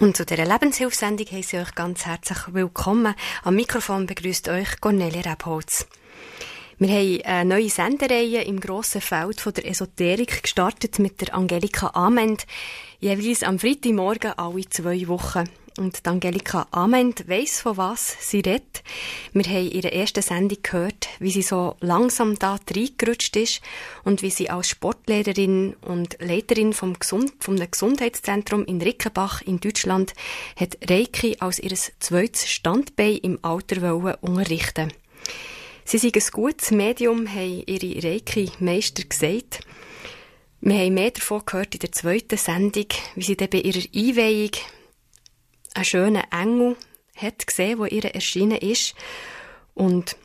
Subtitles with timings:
[0.00, 3.14] Und zu dieser Lebenshilfsendung heiße ich euch ganz herzlich willkommen.
[3.44, 5.86] Am Mikrofon begrüßt euch Cornelia Rebholz.
[6.78, 12.44] Wir haben eine neue Sendereihe im grossen Feld der Esoterik gestartet mit der Angelika Ament,
[12.98, 15.48] jeweils am Freitagmorgen alle zwei Wochen.
[15.76, 18.84] Und Angelika Ament weiss, von was sie redet.
[19.32, 23.60] Wir haben in der ersten Sendung gehört, wie sie so langsam da reingerutscht ist
[24.04, 30.14] und wie sie als Sportlehrerin und Leiterin vom, Gesund vom Gesundheitszentrum in Rickenbach in Deutschland
[30.54, 34.92] hat Reiki als ihr zweites Standbein im Alter wollen unterrichten
[35.84, 39.60] Sie sind ein gutes Medium, haben ihre Reiki-Meister gesagt.
[40.62, 44.52] Wir haben mehr davon gehört in der zweiten Sendung, wie sie dann bei ihrer Einweihung
[45.74, 46.76] einen schönen Engel
[47.16, 48.94] hat gesehen, der ihr erschienen ist.
[49.74, 50.16] Und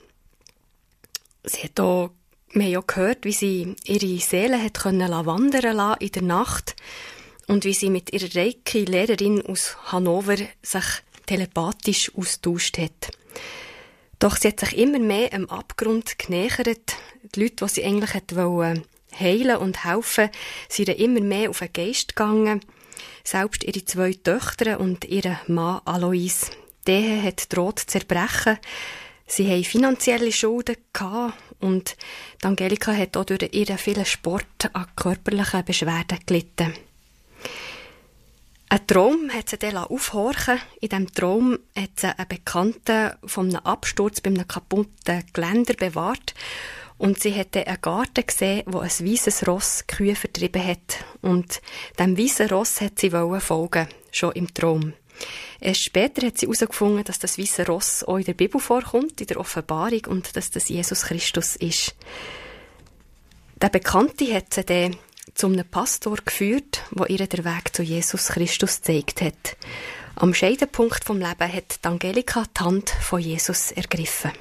[1.44, 2.12] sie hat auch,
[2.52, 6.76] wir haben auch gehört, wie sie ihre Seele hat können wandern lassen in der Nacht
[7.48, 10.86] und wie sie mit ihrer Reiki-Lehrerin aus Hannover sich
[11.26, 13.12] telepathisch austauscht hat.
[14.20, 16.96] Doch sie hat sich immer mehr am Abgrund genähert.
[17.36, 18.84] Die Leute, die sie eigentlich wollen,
[19.18, 20.30] heilen und helfen,
[20.68, 22.62] sind immer mehr auf den Geist gegangen.
[23.24, 26.52] Selbst ihre zwei Töchter und ihr Mann Alois.
[26.88, 28.58] Der hat droht zerbrechen.
[29.28, 31.96] Sie haben finanzielle Schulden gehabt und
[32.42, 36.74] Angelika hat auch durch ihren vielen Sport an körperlichen Beschwerden gelitten.
[38.72, 43.66] Ein Traum hat sie dann aufhorchen In diesem Traum hat sie einen Bekannten von einem
[43.66, 46.36] Absturz bei einem kaputten Geländer bewahrt.
[47.00, 51.06] Und sie hat einen Garten gesehen, wo ein weißes Ross Kühe vertrieben hat.
[51.22, 51.62] Und
[51.98, 54.94] dem weißen Ross hat sie folgen, schon im Traum.
[55.62, 59.28] Erst später hat sie herausgefunden, dass das weiße Ross auch in der Bibel vorkommt, in
[59.28, 61.96] der Offenbarung, und dass das Jesus Christus ist.
[63.62, 64.96] Der Bekannte hat sie dann
[65.36, 69.58] zum einem Pastor geführt, wo ihr den Weg zu Jesus Christus gezeigt hat.
[70.16, 74.32] Am Scheidepunkt vom Leben hat Angelika die Hand von Jesus ergriffen.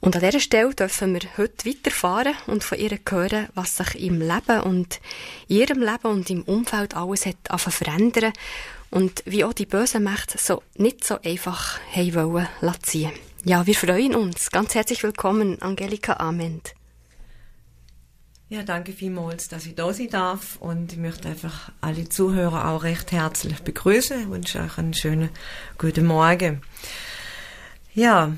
[0.00, 4.20] Und an dieser Stelle dürfen wir heute weiterfahren und von ihr hören, was sich im
[4.20, 5.00] Leben und
[5.48, 8.32] in ihrem Leben und im Umfeld alles hat verändern
[8.90, 12.48] und wie auch die bösen Mächte so nicht so einfach haben wollen
[12.82, 13.12] ziehen.
[13.44, 14.50] Ja, wir freuen uns.
[14.50, 16.74] Ganz herzlich willkommen, Angelika Ament.
[18.50, 22.82] Ja, danke vielmals, dass ich da sein darf und ich möchte einfach alle Zuhörer auch
[22.82, 25.28] recht herzlich begrüßen und wünsche euch einen schönen
[25.76, 26.62] guten Morgen.
[27.94, 28.32] Ja,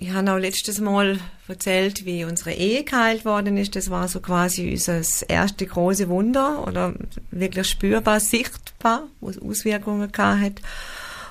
[0.00, 3.76] ich habe auch letztes Mal erzählt, wie unsere Ehe geheilt worden ist.
[3.76, 6.94] Das war so quasi unser erste große Wunder oder
[7.30, 10.62] wirklich spürbar, sichtbar, wo es Auswirkungen gehabt hat.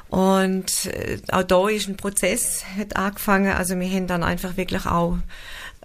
[0.10, 3.54] Und äh, auch da ist ein Prozess hat angefangen.
[3.54, 5.18] Also wir haben dann einfach wirklich auch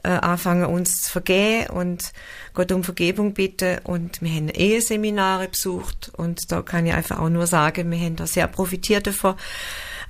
[0.02, 2.12] äh, anfangen, uns zu vergeben und
[2.52, 3.78] Gott um Vergebung bitten.
[3.84, 8.16] Und wir haben Eheseminare besucht und da kann ich einfach auch nur sagen, wir haben
[8.16, 9.36] da sehr profitiert davon.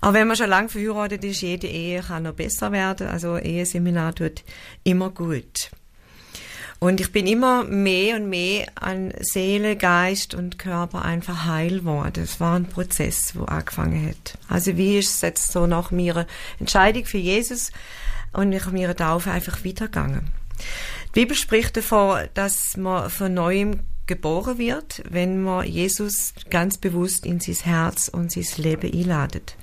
[0.00, 3.08] Auch wenn man schon lange verheiratet ist, jede Ehe kann noch besser werden.
[3.08, 4.42] Also Eheseminar tut
[4.82, 5.70] immer gut.
[6.78, 12.24] Und ich bin immer mehr und mehr an Seele, Geist und Körper einfach heil worden.
[12.24, 14.36] Es war ein Prozess, wo angefangen hat.
[14.48, 16.26] Also wie ist es jetzt so nach meiner
[16.60, 17.70] Entscheidung für Jesus
[18.34, 20.28] und ich mir Taufe einfach weitergegangen.
[21.08, 27.24] Die Bibel spricht davon, dass man von neuem geboren wird, wenn man Jesus ganz bewusst
[27.24, 29.56] in sein Herz und sein Leben einladet.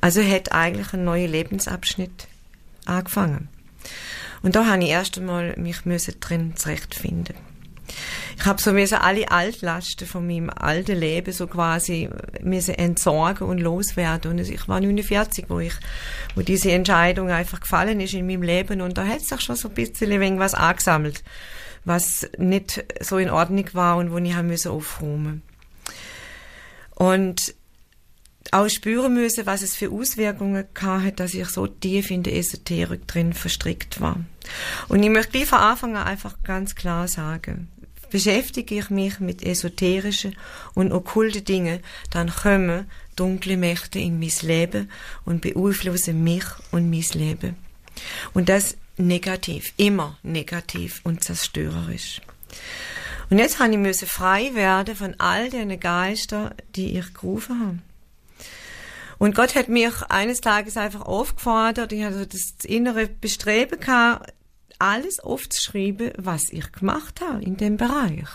[0.00, 2.28] Also hat eigentlich ein neuer Lebensabschnitt
[2.84, 3.48] angefangen.
[4.42, 5.80] Und da habe ich erst einmal mich
[6.20, 7.34] drin zurechtfinden.
[8.36, 12.08] Ich habe so müssen alle Altlasten von meinem alten Leben so quasi
[12.42, 14.32] müssen entsorgen und loswerden.
[14.32, 15.72] Und ich war 49, wo ich,
[16.34, 18.80] wo diese Entscheidung einfach gefallen ist in meinem Leben.
[18.80, 21.24] Und da hat sich schon so ein bisschen irgendwas angesammelt,
[21.88, 25.42] was nicht so in Ordnung war und wo ich haben müssen aufräumen.
[26.94, 27.54] Und
[28.50, 33.06] auch spüren müssen, was es für Auswirkungen hat, dass ich so tief in der Esoterik
[33.06, 34.20] drin verstrickt war.
[34.88, 37.68] Und ich möchte gleich von Anfang an einfach ganz klar sagen,
[38.10, 40.34] beschäftige ich mich mit esoterischen
[40.74, 42.86] und okkulten Dingen, dann kommen
[43.16, 44.90] dunkle Mächte in mein Leben
[45.24, 47.56] und beeinflussen mich und mein Leben.
[48.32, 52.20] Und das negativ, immer negativ und zerstörerisch.
[53.30, 57.78] Und jetzt habe ich frei werden von all den Geistern, die ich gerufen habe.
[59.18, 64.32] Und Gott hat mich eines Tages einfach aufgefordert, ich hatte das innere Bestreben gehabt,
[64.78, 68.28] alles aufzuschreiben, was ich gemacht habe in dem Bereich.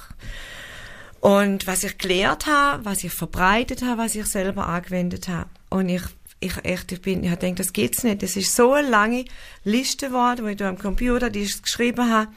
[1.22, 5.50] Und was ich gelehrt habe, was ich verbreitet habe, was ich selber angewendet habe.
[5.70, 6.02] Und ich,
[6.44, 8.24] ich echt, ich bin, ich habe das geht's nicht.
[8.24, 9.26] Das ist so eine lange
[9.64, 12.32] Liste geworden, wo ich da am Computer die ich geschrieben habe.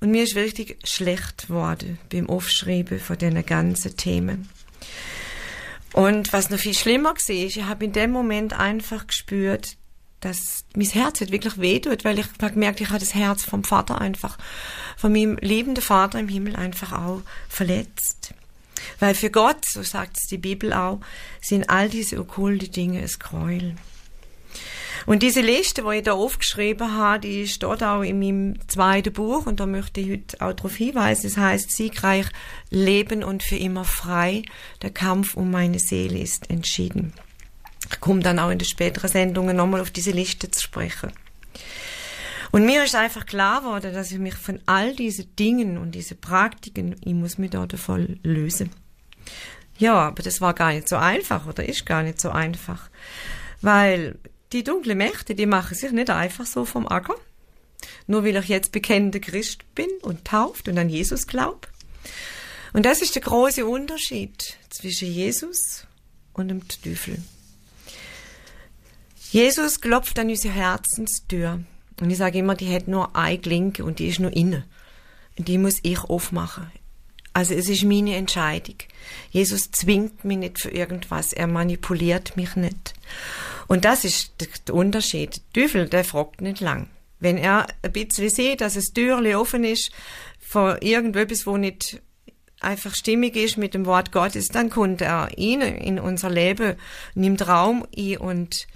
[0.00, 4.48] Und mir ist richtig schlecht geworden beim Aufschreiben von diesen ganzen Themen.
[5.92, 9.76] Und was noch viel schlimmer war, ich habe in dem Moment einfach gespürt,
[10.20, 14.00] dass mein Herz hat wirklich wehtut, weil ich gemerkt, ich habe das Herz vom Vater
[14.00, 14.38] einfach,
[14.96, 18.34] von meinem liebenden Vater im Himmel einfach auch verletzt.
[18.98, 21.00] Weil für Gott, so sagt es die Bibel auch,
[21.40, 23.74] sind all diese okkulte Dinge ein Gräuel.
[25.06, 29.46] Und diese Liste, die ich da aufgeschrieben habe, die steht auch in meinem zweiten Buch
[29.46, 31.26] und da möchte ich heute auch darauf hinweisen.
[31.26, 32.26] Es heißt Siegreich
[32.70, 34.42] Leben und für immer frei.
[34.80, 37.12] Der Kampf um meine Seele ist entschieden.
[37.90, 41.12] Ich komme dann auch in den späteren Sendungen nochmal auf diese Liste zu sprechen.
[42.54, 46.20] Und mir ist einfach klar geworden, dass ich mich von all diesen Dingen und diesen
[46.20, 48.70] Praktiken, ich muss mich da davon lösen.
[49.76, 52.90] Ja, aber das war gar nicht so einfach oder ist gar nicht so einfach.
[53.60, 54.20] Weil
[54.52, 57.16] die dunklen Mächte, die machen sich nicht einfach so vom Acker.
[58.06, 61.66] Nur weil ich jetzt bekennender Christ bin und tauft und an Jesus glaub.
[62.72, 65.88] Und das ist der große Unterschied zwischen Jesus
[66.34, 67.20] und dem Teufel.
[69.32, 71.64] Jesus klopft an unsere Herzenstür.
[72.00, 74.64] Und ich sage immer, die hat nur eine Klinke und die ist nur innen.
[75.38, 76.70] Die muss ich aufmachen.
[77.32, 78.76] Also es ist meine Entscheidung.
[79.30, 81.32] Jesus zwingt mich nicht für irgendwas.
[81.32, 82.94] Er manipuliert mich nicht.
[83.66, 84.34] Und das ist
[84.68, 85.42] der Unterschied.
[85.54, 86.88] Der Teufel, der fragt nicht lang.
[87.18, 89.90] Wenn er ein bisschen sieht, dass das Türchen offen ist
[90.38, 92.00] von irgendetwas, wo nicht
[92.60, 96.76] einfach stimmig ist mit dem Wort Gottes, dann kommt er ihn in unser Leben,
[97.14, 98.66] nimmt Raum ein und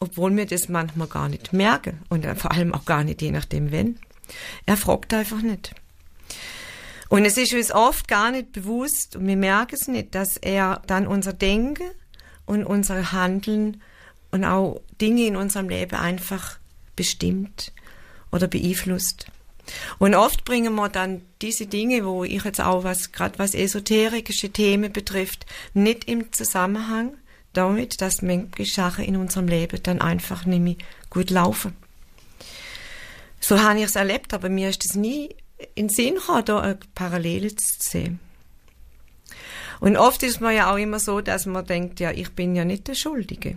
[0.00, 3.72] obwohl wir das manchmal gar nicht merken und vor allem auch gar nicht je nachdem
[3.72, 3.98] wenn.
[4.66, 5.74] Er fragt einfach nicht.
[7.08, 10.82] Und es ist uns oft gar nicht bewusst und wir merken es nicht, dass er
[10.86, 11.90] dann unser Denken
[12.44, 13.82] und unser Handeln
[14.30, 16.58] und auch Dinge in unserem Leben einfach
[16.96, 17.72] bestimmt
[18.30, 19.26] oder beeinflusst.
[19.98, 24.50] Und oft bringen wir dann diese Dinge, wo ich jetzt auch was, gerade was esoterische
[24.50, 27.16] Themen betrifft, nicht im Zusammenhang
[27.58, 30.76] damit, dass manche Sachen in unserem Leben dann einfach nicht mehr
[31.10, 31.76] gut laufen.
[33.40, 35.34] So habe ich es erlebt, aber mir ist es nie
[35.74, 38.20] in den Sinn gekommen, da eine Parallele zu sehen.
[39.80, 42.64] Und oft ist man ja auch immer so, dass man denkt, ja, ich bin ja
[42.64, 43.56] nicht der Schuldige.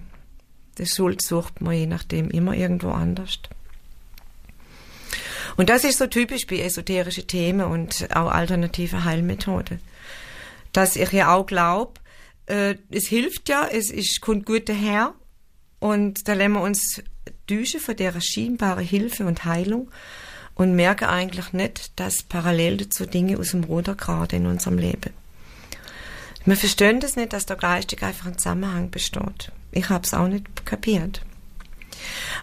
[0.77, 3.39] Die Schuld sucht man je nachdem immer irgendwo anders.
[5.57, 9.79] Und das ist so typisch bei esoterischen Themen und auch alternative Heilmethoden.
[10.71, 11.93] Dass ich ja auch glaube,
[12.47, 15.13] äh, es hilft ja, es ist, kommt gut daher
[15.79, 17.01] und da lernen wir uns
[17.47, 19.89] täuschen von der scheinbaren Hilfe und Heilung
[20.55, 25.13] und merken eigentlich nicht, dass parallel dazu Dinge aus dem Ruder gerade in unserem Leben.
[26.45, 29.51] Wir verstehen das nicht, dass da geistig einfach ein Zusammenhang besteht.
[29.71, 31.21] Ich habe es auch nicht kapiert.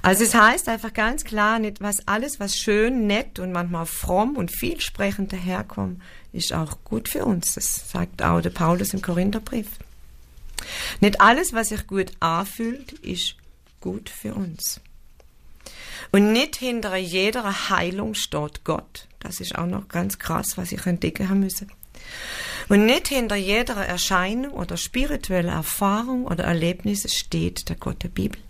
[0.03, 4.37] Also es heißt einfach ganz klar, nicht was alles, was schön, nett und manchmal fromm
[4.37, 6.01] und vielsprechend daherkommt,
[6.33, 7.55] ist auch gut für uns.
[7.55, 9.69] Das sagt auch der Paulus im Korintherbrief.
[11.01, 13.37] Nicht alles, was sich gut anfühlt, ist
[13.81, 14.81] gut für uns.
[16.11, 19.07] Und nicht hinter jeder Heilung steht Gott.
[19.21, 21.71] Das ist auch noch ganz krass, was ich entdecken haben müssen.
[22.69, 28.41] Und nicht hinter jeder Erscheinung oder spiritueller Erfahrung oder Erlebnis steht der Gott der Bibel.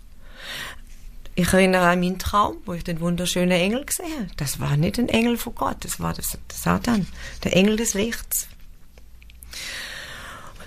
[1.35, 4.29] Ich erinnere an meinen Traum, wo ich den wunderschönen Engel gesehen habe.
[4.35, 7.07] Das war nicht ein Engel von Gott, das war der Satan,
[7.43, 8.49] der Engel des Lichts.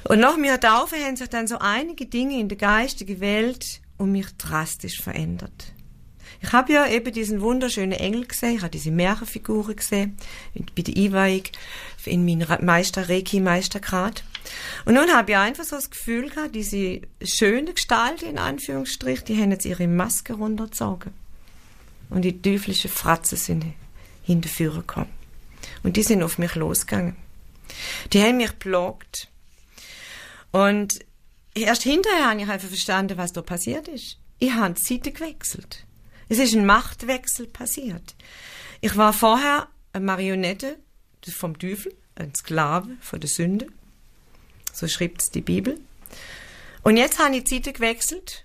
[0.09, 4.13] Und nach mir Taufe haben sich dann so einige Dinge in der geistigen Welt um
[4.13, 5.73] mich drastisch verändert.
[6.41, 10.17] Ich habe ja eben diesen wunderschönen Engel gesehen, ich habe diese Märchenfiguren gesehen,
[10.75, 11.45] bei der Einweihung
[12.05, 14.25] in meiner Meister Reiki Meistergrad.
[14.85, 19.41] Und nun habe ich einfach so das Gefühl gehabt, diese schöne Gestalt, in Anführungsstrich, die
[19.41, 21.13] haben jetzt ihre Maske runtergezogen.
[22.11, 23.65] Und die teuflischen Fratzen sind
[24.25, 25.11] hinterführen gekommen.
[25.85, 27.17] Und die sind auf mich losgegangen.
[28.13, 29.29] Die haben mich blockt.
[30.53, 31.01] Und
[31.55, 34.19] erst hinterher habe ich einfach verstanden, was da passiert ist.
[34.39, 35.85] Ich habe die Seite gewechselt.
[36.29, 38.15] Es ist ein Machtwechsel passiert.
[38.81, 40.79] Ich war vorher eine Marionette
[41.31, 43.67] vom Teufel, ein Sklave von der Sünde.
[44.73, 45.79] So schreibt es die Bibel.
[46.83, 48.45] Und jetzt habe ich die Seite gewechselt,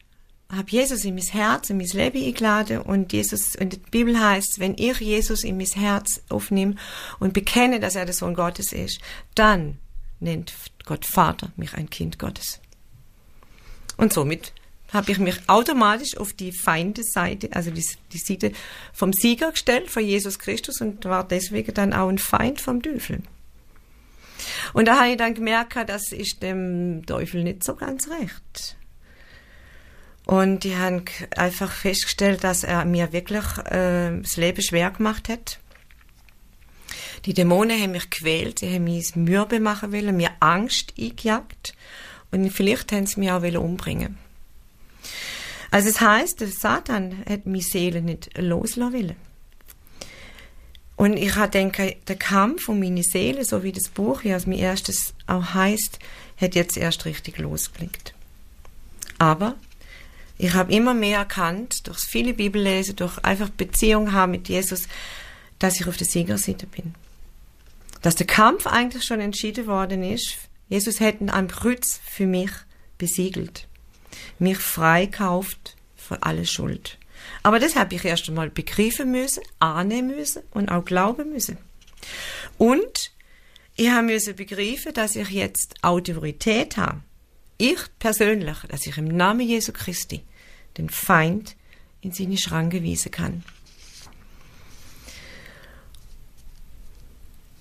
[0.49, 4.59] habe Jesus in mein Herz, in mein Leben eingeladen und Jesus, und die Bibel heißt,
[4.59, 6.75] wenn ich Jesus in mein Herz aufnehme
[7.19, 9.01] und bekenne, dass er der Sohn Gottes ist,
[9.35, 9.79] dann
[10.19, 10.53] nennt
[10.85, 12.59] Gott Vater mich ein Kind Gottes.
[13.97, 14.53] Und somit
[14.93, 18.51] habe ich mich automatisch auf die Feindeseite, also die, die Seite
[18.93, 23.21] vom Sieger gestellt, von Jesus Christus und war deswegen dann auch ein Feind vom Teufel.
[24.73, 28.77] Und da habe ich dann gemerkt, das ist dem Teufel nicht so ganz recht.
[30.25, 31.05] Und die haben
[31.35, 35.59] einfach festgestellt, dass er mir wirklich äh, das Leben schwer gemacht hat.
[37.25, 41.73] Die Dämonen haben mich quält, sie haben mich mürbe machen wollen, mir Angst eingejagt
[42.31, 44.17] Und vielleicht haben sie mich auch umbringen
[45.71, 49.15] Also es heißt, der Satan hat meine Seele nicht loslassen wollen.
[50.97, 54.57] Und ich denke, der Kampf um meine Seele, so wie das Buch, wie es mir
[54.57, 55.99] erstes auch heißt,
[56.37, 58.15] hat jetzt erst richtig losgelegt.
[59.19, 59.55] Aber
[60.39, 64.87] ich habe immer mehr erkannt, durch viele Bibellese, durch einfach Beziehung haben mit Jesus,
[65.59, 66.95] dass ich auf der Siegerseite bin.
[68.07, 70.37] Dass der Kampf eigentlich schon entschieden worden ist.
[70.69, 72.51] Jesus hätte am Kreuz für mich
[72.97, 73.67] besiegelt.
[74.39, 76.99] Mich freikauft von aller Schuld.
[77.43, 81.57] Aber das habe ich erst einmal begreifen müssen, ahnen müssen und auch glauben müssen.
[82.57, 83.11] Und
[83.75, 87.01] ich habe müssen begreifen, dass ich jetzt Autorität habe
[87.57, 90.23] ich persönlich, dass ich im Namen Jesu Christi
[90.77, 91.57] den Feind
[91.99, 93.43] in seine Schranke wiesen kann.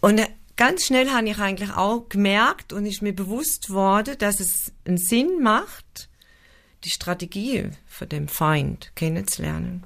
[0.07, 0.21] Und
[0.55, 4.99] ganz schnell habe ich eigentlich auch gemerkt und ist mir bewusst worden, dass es einen
[4.99, 6.09] Sinn macht,
[6.85, 9.83] die Strategie von dem Feind kennenzulernen.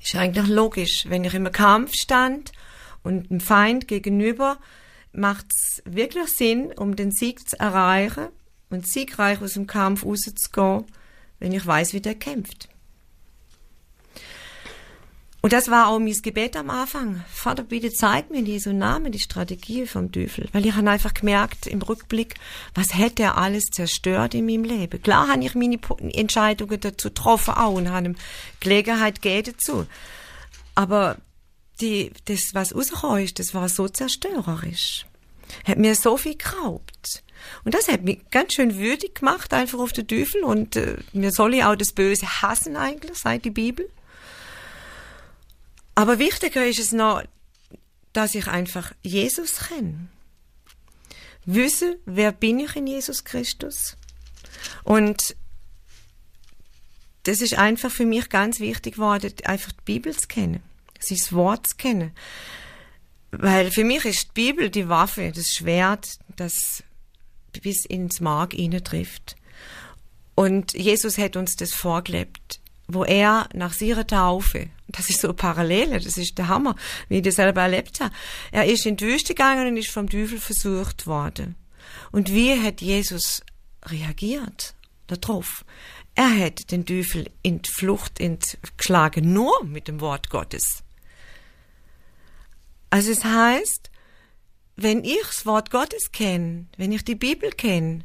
[0.00, 2.52] Ist eigentlich logisch, wenn ich im Kampf stand
[3.02, 4.56] und dem Feind gegenüber,
[5.12, 8.28] macht es wirklich Sinn, um den Sieg zu erreichen,
[8.68, 10.84] und siegreich aus dem Kampf rauszugehen,
[11.40, 12.68] wenn ich weiß, wie der kämpft.
[15.42, 17.24] Und das war auch mein Gebet am Anfang.
[17.32, 20.48] Vater, bitte zeig mir in Jesu Namen die Strategie vom Teufel.
[20.52, 22.34] Weil ich habe einfach gemerkt im Rückblick,
[22.74, 25.02] was hätte er alles zerstört in meinem Leben.
[25.02, 25.78] Klar habe ich meine
[26.12, 28.16] Entscheidungen dazu getroffen auch und habe ihm
[28.60, 29.86] Gelegenheit gegeben dazu.
[30.74, 31.16] Aber
[31.80, 35.06] die, das, was rausgekommen ist, das war so zerstörerisch.
[35.64, 37.22] Hat mir so viel geraubt.
[37.64, 40.44] Und das hat mich ganz schön würdig gemacht, einfach auf den Teufel.
[40.44, 43.88] Und äh, mir soll ich auch das Böse hassen eigentlich, seit die Bibel.
[46.00, 47.22] Aber wichtiger ist es noch,
[48.14, 50.08] dass ich einfach Jesus kenne.
[51.44, 53.98] Wissen, wer bin ich in Jesus Christus?
[54.82, 55.36] Und
[57.24, 60.62] das ist einfach für mich ganz wichtig geworden, einfach die Bibel zu kennen,
[60.98, 62.12] sein Wort zu kennen.
[63.30, 66.82] Weil für mich ist die Bibel die Waffe, das Schwert, das
[67.60, 69.36] bis ins Mark trifft.
[70.34, 72.59] Und Jesus hat uns das vorgelebt,
[72.92, 76.74] wo er nach ihrer Taufe, das ist so eine Parallele, das ist der Hammer,
[77.08, 78.14] wie ich das selber erlebt habe.
[78.52, 81.56] Er ist in die Wüste gegangen und ist vom Teufel versucht worden.
[82.12, 83.42] Und wie hat Jesus
[83.86, 84.74] reagiert
[85.06, 85.64] darauf?
[86.14, 88.20] Er hat den Teufel in die Flucht
[88.76, 90.82] geschlagen, nur mit dem Wort Gottes.
[92.90, 93.90] Also es heißt,
[94.76, 98.04] wenn ich das Wort Gottes kenne, wenn ich die Bibel kenne,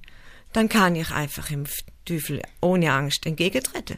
[0.54, 1.66] dann kann ich einfach im
[2.06, 3.98] Teufel ohne Angst entgegentreten.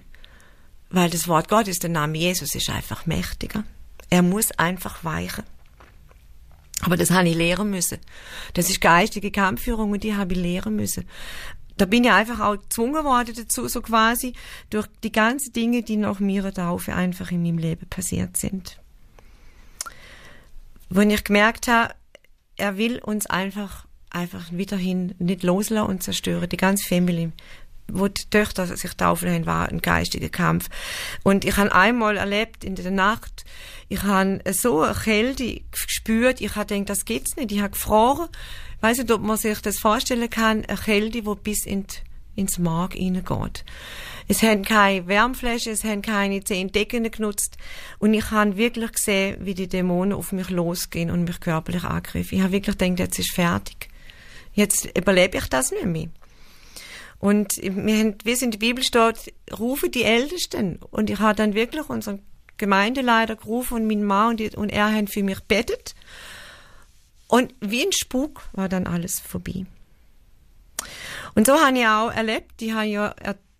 [0.89, 3.63] Weil das Wort Gottes, der Name Jesus, ist einfach mächtiger.
[4.09, 5.43] Er muss einfach weichen.
[6.81, 7.97] Aber das habe ich lehren müssen.
[8.53, 11.05] Das ist geistige Kampfführung und die habe ich lehren müssen.
[11.77, 14.33] Da bin ich einfach auch gezwungen worden dazu, so quasi,
[14.69, 18.79] durch die ganzen Dinge, die nach mir Taufe einfach in meinem Leben passiert sind.
[20.89, 21.93] Wenn ich gemerkt habe,
[22.55, 26.49] er will uns einfach, einfach wiederhin nicht loslassen und zerstören.
[26.49, 27.31] Die ganze Family,
[27.91, 30.69] wo die Töchter sich taufen haben, war ein geistiger Kampf.
[31.23, 33.45] Und ich habe einmal erlebt in der Nacht,
[33.89, 37.51] ich habe so eine Kälte gespürt, ich habe gedacht, das gibt's nicht.
[37.51, 38.27] Ich habe gefroren.
[38.75, 41.95] Ich weiss nicht, ob man sich das vorstellen kann, eine Kälte, die bis in die,
[42.35, 43.63] ins Mark hineingeht.
[44.27, 47.57] Es haben keine Wärmflaschen, es haben keine zehn Decken genutzt.
[47.97, 52.35] Und ich habe wirklich gesehen, wie die Dämonen auf mich losgehen und mich körperlich angreifen.
[52.35, 53.89] Ich habe wirklich gedacht, jetzt ist fertig.
[54.53, 56.09] Jetzt überlebe ich das nicht mehr.
[57.19, 60.79] Und wir haben, wie es in der Bibel steht, rufe die Ältesten.
[60.91, 62.21] Und ich habe dann wirklich unseren
[62.57, 65.95] Gemeindeleiter gerufen und mein Mann und, die, und er haben für mich bettet.
[67.27, 69.65] Und wie ein Spuk war dann alles vorbei.
[71.35, 73.13] Und so habe ich auch erlebt, die haben ja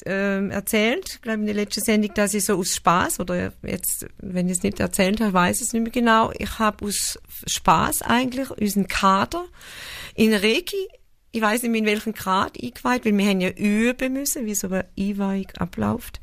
[0.06, 4.48] äh, erzählt, glaube in der letzten Sendung, dass ich so aus Spaß oder jetzt, wenn
[4.48, 6.32] ich es nicht erzählt habe, weiß ich es nicht mehr genau.
[6.38, 9.46] Ich habe aus Spaß eigentlich unseren Kader
[10.16, 10.88] in Reiki,
[11.38, 14.67] ich weiß nicht in welchem Grad eingeweiht, weil wir haben ja üben müssen, wie so
[14.67, 16.20] eine Einweihung abläuft.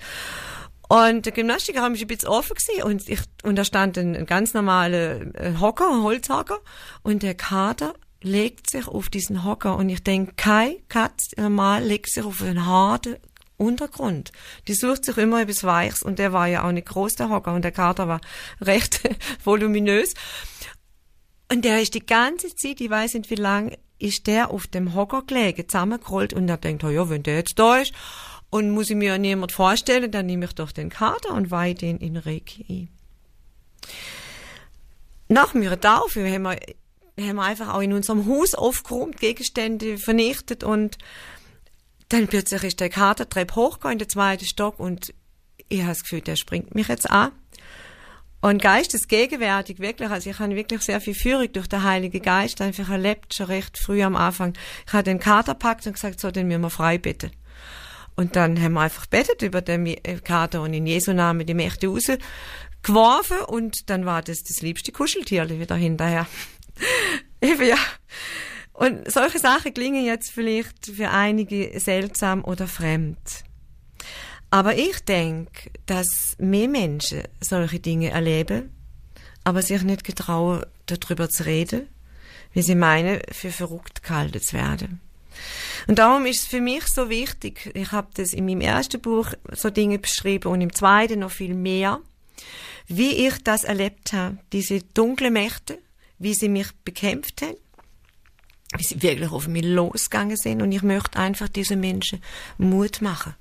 [0.88, 4.26] Und der Gymnastikraum ist ein bisschen offen gewesen und ich, und da stand ein, ein
[4.26, 6.58] ganz normaler äh, Hocker, ein Holzhocker
[7.02, 12.10] und der Kader legt sich auf diesen Hocker und ich denke, kein Katz normal legt
[12.10, 13.16] sich auf einen harten
[13.56, 14.32] Untergrund.
[14.66, 17.54] Die sucht sich immer etwas Weiches und der war ja auch nicht groß, der Hocker,
[17.54, 18.20] und der Kater war
[18.60, 19.00] recht
[19.44, 20.14] voluminös.
[21.50, 24.94] Und der ist die ganze Zeit, ich weiß nicht wie lang, ist der auf dem
[24.94, 27.92] Hocker gelegen, zusammengerollt und er denkt, oh ja, wenn der jetzt da ist
[28.50, 31.98] und muss ich mir niemand vorstellen, dann nehme ich doch den Kater und weihe den
[31.98, 32.88] in Reiki ein.
[35.28, 36.58] Nach mir Taufe haben wir
[37.20, 40.98] haben wir einfach auch in unserem Haus aufgeräumt, Gegenstände vernichtet und
[42.08, 45.14] dann plötzlich ist der Kater Treppe hochgegangen in den zweiten Stock und
[45.68, 47.32] ich habe das Gefühl, der springt mich jetzt an.
[48.44, 52.90] Und geistesgegenwärtig, wirklich, also ich habe wirklich sehr viel Führung durch den Heiligen Geist einfach
[52.90, 54.52] erlebt, schon recht früh am Anfang.
[54.86, 57.30] Ich habe den Kater packt und gesagt, so, den müssen wir frei bitten.
[58.16, 61.54] Und dann haben wir einfach betet über den äh, Kater und in Jesu Namen die
[61.54, 66.26] Mächte rausgeworfen und dann war das das liebste Kuscheltier wieder hinterher.
[67.40, 67.78] Eben, ja.
[68.74, 73.16] Und solche Sachen klingen jetzt vielleicht für einige seltsam oder fremd.
[74.50, 78.70] Aber ich denke, dass mehr Menschen solche Dinge erleben,
[79.42, 81.88] aber sich nicht getrauen, darüber zu reden,
[82.52, 85.00] wie sie meinen, für verrückt gehalten zu werden.
[85.86, 89.32] Und darum ist es für mich so wichtig, ich habe das in meinem ersten Buch
[89.52, 92.00] so Dinge beschrieben und im zweiten noch viel mehr,
[92.86, 95.78] wie ich das erlebt habe, diese dunklen Mächte,
[96.18, 97.56] wie sie mich bekämpft haben,
[98.76, 102.22] wie sie wirklich auf mich losgegangen sind und ich möchte einfach diesen Menschen
[102.58, 103.34] Mut machen,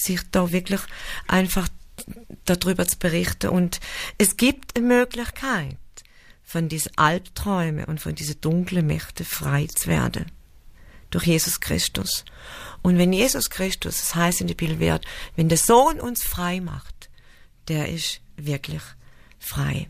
[0.00, 0.80] sich da wirklich
[1.26, 1.68] einfach
[2.44, 3.80] darüber zu berichten und
[4.18, 5.76] es gibt eine Möglichkeit,
[6.42, 10.26] von diesen Albträumen und von diesen dunklen Mächten frei zu werden
[11.10, 12.24] durch Jesus Christus.
[12.82, 15.04] Und wenn Jesus Christus, das heißt in der Bibel wird,
[15.36, 17.08] wenn der Sohn uns frei macht,
[17.68, 18.82] der ist wirklich
[19.38, 19.88] frei.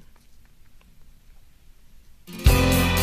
[2.26, 3.00] kennst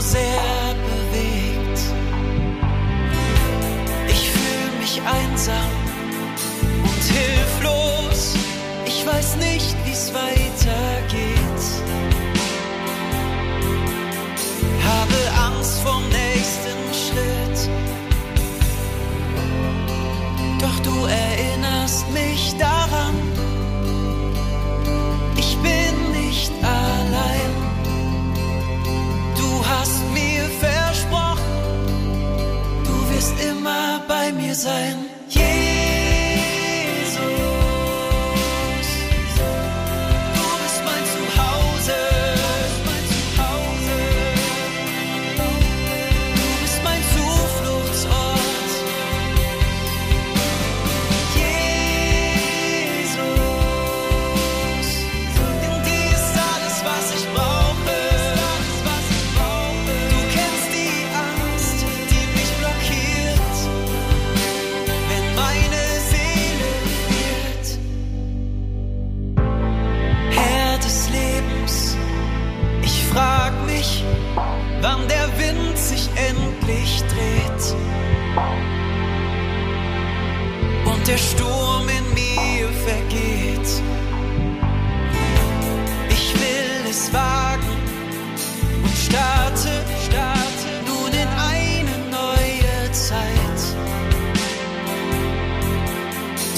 [0.00, 0.69] mich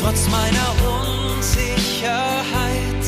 [0.03, 0.75] Trotz meiner
[1.37, 3.05] Unsicherheit,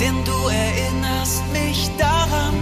[0.00, 2.59] denn du erinnerst mich daran,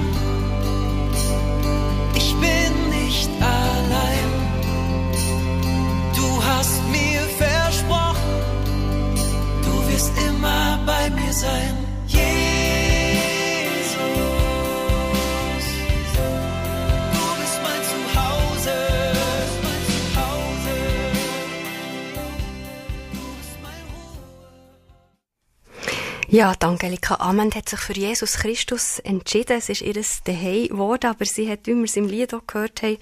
[26.31, 29.57] Ja, die Angelika Amend hat sich für Jesus Christus entschieden.
[29.57, 32.83] Es ist ihr Zuhause geworden, aber sie hat, wie wir es im Lied auch gehört
[32.83, 32.99] haben,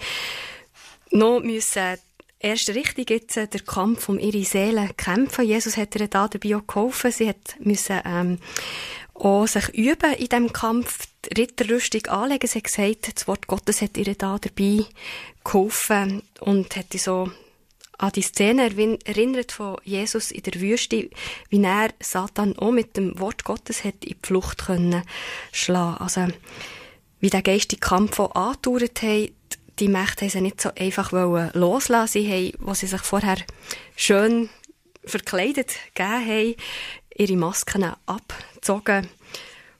[1.11, 1.99] noch müssen
[2.39, 5.45] erst richtig jetzt äh, der Kampf um ihre Seele kämpfen.
[5.45, 7.11] Jesus hat ihr da dabei auch geholfen.
[7.11, 8.39] Sie hat müssen, ähm,
[9.12, 12.47] auch sich üben in diesem Kampf, die Ritterrüstung anlegen.
[12.47, 14.85] Sie hat gesagt, das Wort Gottes hat ihr da dabei
[15.43, 17.29] geholfen und hat so
[17.99, 18.71] an die Szene
[19.05, 21.09] erinnert von Jesus in der Wüste,
[21.49, 25.03] wie er Satan auch mit dem Wort Gottes hat in die Flucht können
[25.53, 25.99] schlagen.
[25.99, 26.27] Also,
[27.21, 29.31] wie der geistige Kampf auch angedauert hat,
[29.79, 31.13] die Mächte haben sie nicht so einfach
[31.55, 33.37] loslassen Sie haben, wo sie sich vorher
[33.95, 34.49] schön
[35.05, 36.55] verkleidet gegeben haben,
[37.17, 39.09] ihre Masken abgezogen.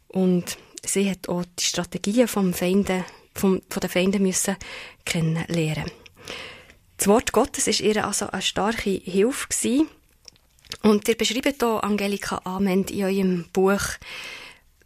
[0.09, 4.57] Und sie hat auch die Strategien vom Feinden vom, von den Feinden müssen
[5.05, 5.91] kennenlernen.
[6.97, 9.89] Das Wort Gottes ist ihr also eine starke Hilfe gewesen.
[10.83, 13.83] Und ihr beschreibt hier, Angelika Ament, in eurem Buch,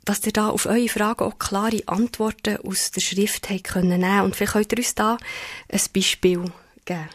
[0.05, 4.05] dass ihr da auf eure Fragen auch klare Antworten aus der Schrift habt können.
[4.23, 5.19] Und vielleicht könnt ihr uns da
[5.69, 6.45] ein Beispiel
[6.85, 7.09] geben.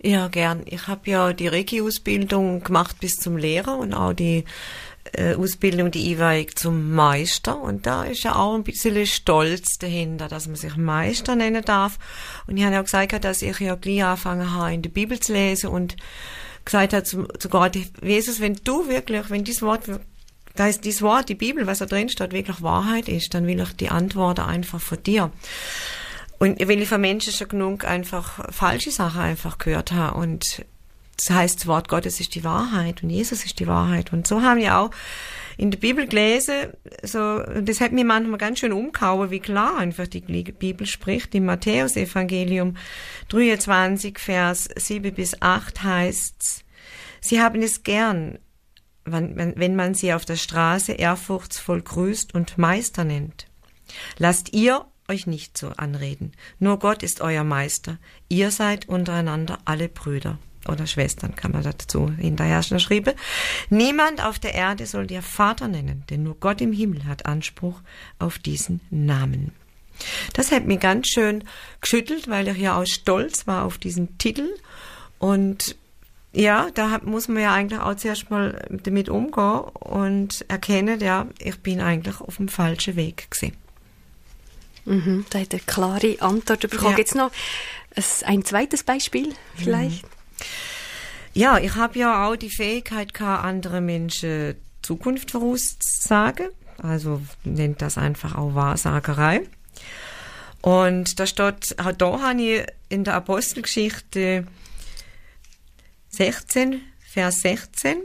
[0.00, 0.62] Ja, gern.
[0.66, 4.44] Ich habe ja die Regie-Ausbildung gemacht bis zum Lehrer und auch die
[5.12, 7.60] äh, Ausbildung, die Einweihung zum Meister.
[7.60, 11.98] Und da ist ja auch ein bisschen Stolz dahinter, dass man sich Meister nennen darf.
[12.46, 15.18] Und ich habe ja auch gesagt, dass ich ja gleich angefangen habe, in der Bibel
[15.20, 15.96] zu lesen und
[16.64, 19.84] gesagt hat zu, zu Gott, Jesus, wenn du wirklich, wenn dieses Wort,
[20.54, 23.60] da ist dieses Wort, die Bibel, was da drin steht, wirklich Wahrheit ist, dann will
[23.60, 25.30] ich die Antworten einfach von dir.
[26.38, 30.64] Und weil ich von Menschen schon genug einfach falsche Sachen einfach gehört habe und
[31.18, 34.12] das heißt, das Wort Gottes ist die Wahrheit und Jesus ist die Wahrheit.
[34.12, 34.90] Und so haben wir auch
[35.56, 40.06] in der Bibel gelesen, so, das hat mir manchmal ganz schön umgehauen, wie klar einfach
[40.06, 41.34] die Bibel spricht.
[41.34, 42.76] Im Matthäus-Evangelium
[43.30, 46.64] 23, Vers 7 bis 8 heißt's,
[47.20, 48.38] Sie haben es gern,
[49.04, 53.48] wenn man sie auf der Straße ehrfurchtsvoll grüßt und Meister nennt.
[54.18, 56.30] Lasst ihr euch nicht so anreden.
[56.60, 57.98] Nur Gott ist euer Meister.
[58.28, 63.14] Ihr seid untereinander alle Brüder oder Schwestern, kann man dazu hinterher schon schreiben.
[63.70, 67.80] Niemand auf der Erde soll dir Vater nennen, denn nur Gott im Himmel hat Anspruch
[68.18, 69.52] auf diesen Namen.
[70.34, 71.44] Das hat mich ganz schön
[71.80, 74.48] geschüttelt, weil ich ja auch stolz war auf diesen Titel
[75.18, 75.76] und
[76.32, 81.58] ja, da muss man ja eigentlich auch zuerst mal damit umgehen und erkennen, ja, ich
[81.60, 83.56] bin eigentlich auf dem falschen Weg gewesen.
[84.84, 86.90] Mhm, da hat eine klare Antwort bekommen.
[86.90, 86.96] Ja.
[86.96, 87.30] Gibt es noch
[88.24, 90.04] ein, zweites Beispiel vielleicht?
[90.04, 90.17] Mhm.
[91.34, 96.48] Ja, ich habe ja auch die Fähigkeit gehabt, andere Menschen Zukunft vorauszusagen.
[96.82, 99.42] Also nennt das einfach auch Wahrsagerei.
[100.60, 104.46] Und da steht, da habe ich in der Apostelgeschichte
[106.10, 107.98] 16, Vers 16,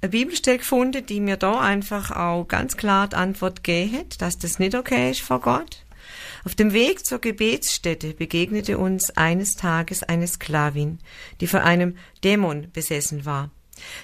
[0.00, 4.38] eine Bibelstelle gefunden, die mir da einfach auch ganz klar die Antwort gegeben hat, dass
[4.38, 5.83] das nicht okay ist vor Gott.
[6.44, 10.98] Auf dem Weg zur Gebetsstätte begegnete uns eines Tages eine Sklavin,
[11.40, 13.50] die von einem Dämon besessen war.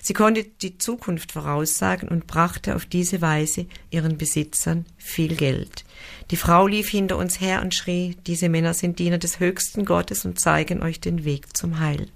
[0.02, 5.84] Sie konnte die Zukunft voraussagen und brachte auf diese Weise ihren Besitzern viel Geld.
[6.30, 10.24] Die Frau lief hinter uns her und schrie, diese Männer sind Diener des höchsten Gottes
[10.24, 12.08] und zeigen euch den Weg zum Heil.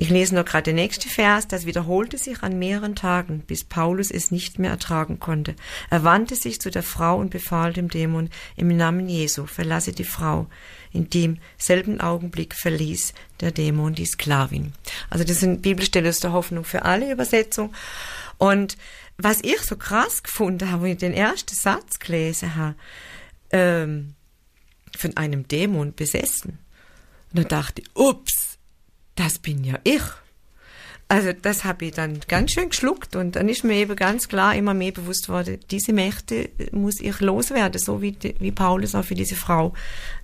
[0.00, 4.12] Ich lese noch gerade den nächsten Vers, das wiederholte sich an mehreren Tagen, bis Paulus
[4.12, 5.56] es nicht mehr ertragen konnte.
[5.90, 10.04] Er wandte sich zu der Frau und befahl dem Dämon, im Namen Jesu, verlasse die
[10.04, 10.46] Frau.
[10.92, 14.72] In dem selben Augenblick verließ der Dämon die Sklavin.
[15.10, 17.74] Also das sind Bibelstellen aus der Hoffnung für alle Übersetzung.
[18.36, 18.78] Und
[19.16, 22.76] was ich so krass gefunden habe, wenn ich den ersten Satz gelesen habe,
[23.50, 24.14] ähm,
[24.96, 26.60] von einem Dämon besessen.
[27.32, 28.37] Und da dachte ich, ups,
[29.18, 30.02] das bin ja ich.
[31.10, 34.54] Also das habe ich dann ganz schön geschluckt und dann ist mir eben ganz klar
[34.54, 39.14] immer mehr bewusst worden, diese Mächte muss ich loswerden, so wie, wie Paulus auch für
[39.14, 39.72] diese Frau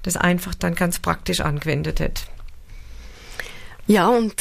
[0.02, 2.26] das einfach dann ganz praktisch angewendet hat.
[3.86, 4.34] Ja, und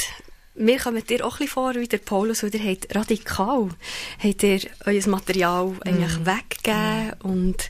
[0.55, 3.69] mir kommt dir auch ein bisschen vor, wie der Paulus, weil ihr habt radikal,
[4.21, 6.25] habt ihr euer Material eigentlich mm.
[6.25, 7.25] weggegeben mm.
[7.25, 7.69] und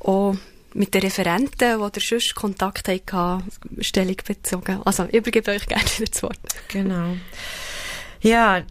[0.00, 0.36] auch
[0.74, 3.44] mit den Referenten, die ihr sonst Kontakt hatten,
[3.80, 4.80] Stellung bezogen.
[4.84, 6.38] Also, ich übergebe euch gerne das Wort.
[6.68, 7.16] Genau.
[8.20, 8.62] Ja,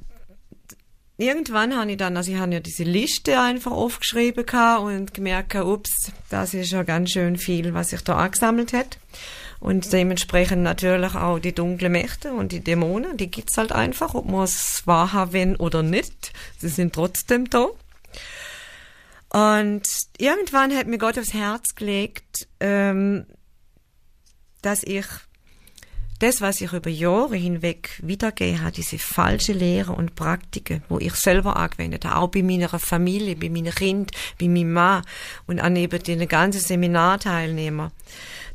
[1.17, 4.45] irgendwann habe ich dann, also ich habe ja diese Liste einfach aufgeschrieben
[4.79, 8.97] und gemerkt, ups, das ist ja ganz schön viel, was sich da angesammelt hat.
[9.59, 14.25] Und dementsprechend natürlich auch die dunklen Mächte und die Dämonen, die gibt's halt einfach, ob
[14.25, 16.33] man es wahrhaben oder nicht.
[16.57, 17.67] Sie sind trotzdem da.
[19.31, 19.83] Und
[20.17, 23.25] irgendwann hat mir Gott aufs Herz gelegt, ähm,
[24.61, 25.05] dass ich
[26.19, 31.15] das, was ich über Jahre hinweg wiedergegeben habe, diese falsche Lehre und Praktiken, wo ich
[31.15, 35.03] selber angewendet habe, auch bei meiner Familie, bei meinem Kind, bei meinem Mann
[35.47, 37.91] und an eben den ganzen Seminarteilnehmer,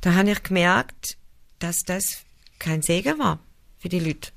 [0.03, 1.17] da habe ich gemerkt,
[1.59, 2.05] dass das
[2.59, 3.41] kein Segen war
[3.79, 4.31] für die Leute,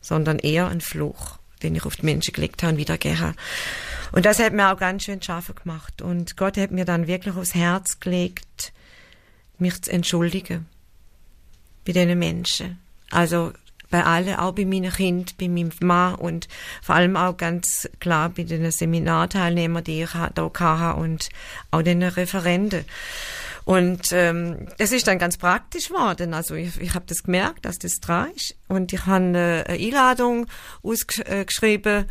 [0.00, 3.36] sondern eher ein Fluch, den ich auf die Menschen gelegt habe und wiedergegeben habe.
[4.14, 6.00] Und das hat mir auch ganz schön schaffen gemacht.
[6.00, 8.72] Und Gott hat mir dann wirklich aufs Herz gelegt,
[9.58, 10.66] mich zu entschuldigen.
[11.84, 12.78] Bei diesen Menschen.
[13.10, 13.52] Also
[13.90, 16.46] bei allen, auch bei meinen Kind, bei meinem Mann und
[16.80, 21.28] vor allem auch ganz klar bei den Seminarteilnehmern, die ich da hatte und
[21.72, 22.84] auch den Referenten.
[23.64, 26.34] Und ähm, das ist dann ganz praktisch geworden.
[26.34, 28.54] Also ich, ich habe das gemerkt, dass das dran ist.
[28.68, 30.46] Und ich habe eine Einladung
[30.84, 32.04] ausgeschrieben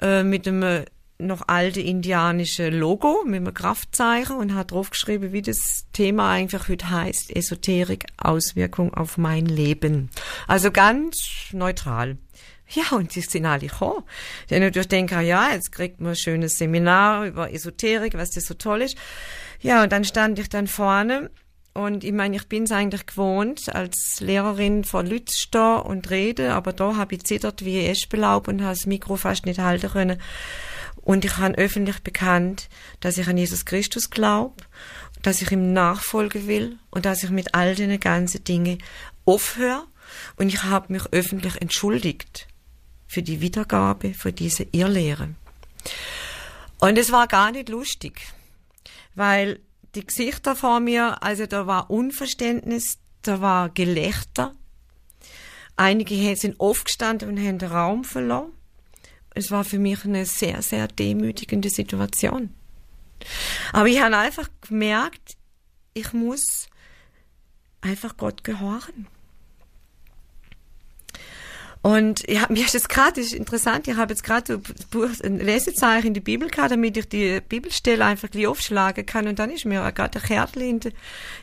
[0.00, 0.86] äh, mit einem
[1.20, 6.90] noch alte indianische Logo mit einem Kraftzeichen und hat draufgeschrieben, wie das Thema eigentlich heute
[6.90, 10.10] heißt, Esoterik, Auswirkung auf mein Leben.
[10.46, 11.16] Also ganz
[11.52, 12.18] neutral.
[12.68, 14.04] Ja, und die sind alle gekommen.
[14.48, 18.54] Die natürlich denken, ja, jetzt kriegt man ein schönes Seminar über Esoterik, was das so
[18.54, 18.96] toll ist.
[19.60, 21.30] Ja, und dann stand ich dann vorne
[21.72, 26.72] und ich meine, ich bin es eigentlich gewohnt, als Lehrerin vor Leuten und reden, aber
[26.72, 30.20] da habe ich zittert wie Eschbelaub und habe das Mikro fast nicht halten können.
[31.10, 32.68] Und ich habe öffentlich bekannt,
[33.00, 34.54] dass ich an Jesus Christus glaube,
[35.22, 38.80] dass ich ihm nachfolgen will und dass ich mit all den ganzen Dingen
[39.24, 39.88] aufhöre.
[40.36, 42.46] Und ich habe mich öffentlich entschuldigt
[43.08, 45.30] für die Wiedergabe, für diese Irrlehre.
[46.78, 48.22] Und es war gar nicht lustig,
[49.16, 49.58] weil
[49.96, 54.54] die Gesichter vor mir, also da war Unverständnis, da war Gelächter.
[55.74, 58.52] Einige sind aufgestanden und haben den Raum verloren.
[59.34, 62.54] Es war für mich eine sehr, sehr demütigende Situation.
[63.72, 65.36] Aber ich habe einfach gemerkt,
[65.94, 66.68] ich muss
[67.80, 69.06] einfach Gott gehorchen.
[71.82, 74.60] Und ja, mir ist das gerade interessant, ich habe jetzt gerade
[75.24, 79.26] ein Lesezeichen in die Bibel gehabt, damit ich die Bibelstelle einfach aufschlagen kann.
[79.26, 80.92] Und dann ist mir gerade ein Kärtchen in die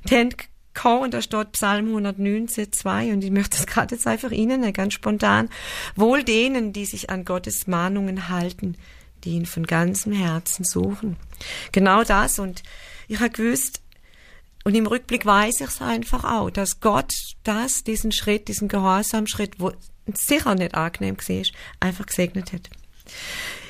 [0.10, 0.38] Hände
[0.86, 4.94] und da steht Psalm 119, 2 und ich möchte das gerade jetzt einfach Ihnen ganz
[4.94, 5.50] spontan.
[5.96, 8.76] Wohl denen, die sich an Gottes Mahnungen halten,
[9.24, 11.18] die ihn von ganzem Herzen suchen.
[11.72, 12.64] Genau das und
[13.08, 13.82] ich habe gewusst,
[14.64, 17.14] und im Rückblick weiß ich es einfach auch, dass Gott
[17.46, 19.72] das, diesen Schritt, diesen Gehorsamschritt, wo
[20.14, 21.44] sicher nicht angenehm war,
[21.80, 22.70] einfach gesegnet hat.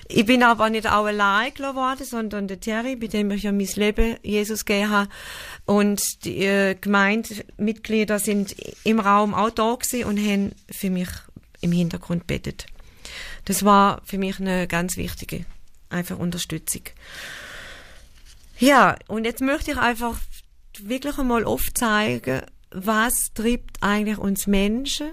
[0.09, 3.67] Ich bin aber nicht auch allein geworden, sondern der Terry, bei dem ich ja mein
[3.75, 5.09] Leben Jesus gegeben habe.
[5.65, 11.09] Und die äh, Gemeindemitglieder sind im Raum auch da gewesen und haben für mich
[11.59, 12.67] im Hintergrund betet.
[13.45, 15.45] Das war für mich eine ganz wichtige,
[15.89, 16.83] einfach Unterstützung.
[18.59, 20.17] Ja, und jetzt möchte ich einfach
[20.79, 22.41] wirklich einmal aufzeigen,
[22.71, 25.11] was trifft eigentlich uns Menschen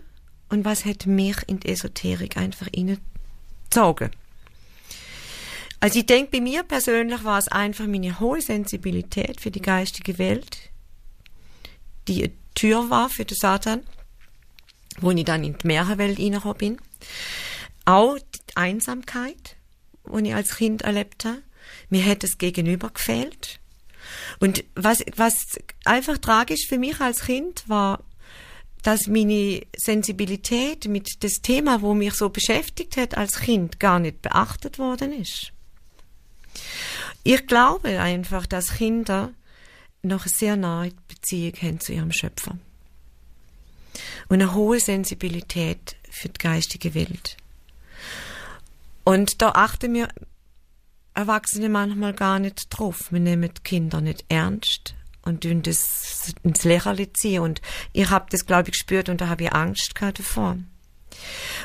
[0.51, 4.11] und was hat mich in die Esoterik einfach hineingezogen.
[5.81, 10.19] Also ich denke, bei mir persönlich war es einfach meine hohe Sensibilität für die geistige
[10.19, 10.71] Welt,
[12.09, 13.83] die eine Tür war für den Satan,
[15.01, 16.81] wo ich dann in die Meerwelt hineingekommen bin.
[17.85, 19.57] Auch die Einsamkeit,
[20.07, 21.43] die ich als Kind erlebt habe.
[21.91, 23.61] Mir hat es Gegenüber gefehlt.
[24.39, 28.05] Und was, was einfach tragisch für mich als Kind war,
[28.83, 34.21] dass meine Sensibilität mit das Thema, wo mich so beschäftigt hat als Kind, gar nicht
[34.21, 35.54] beachtet worden ist.
[37.23, 39.31] Ich glaube einfach, dass Kinder
[40.03, 42.59] noch eine sehr nahe Beziehung haben zu ihrem Schöpfer.
[44.29, 47.37] Und eine hohe Sensibilität für die geistige Welt.
[49.05, 50.09] Und da achten wir
[51.15, 53.13] Erwachsene manchmal gar nicht drauf.
[53.13, 57.41] Wir nehmen die Kinder nicht ernst und tun das ins Lächerliche ziehen.
[57.41, 57.63] Und
[57.93, 60.59] ich habe das, glaube ich, gespürt und da habe ich Angst gehabt davor.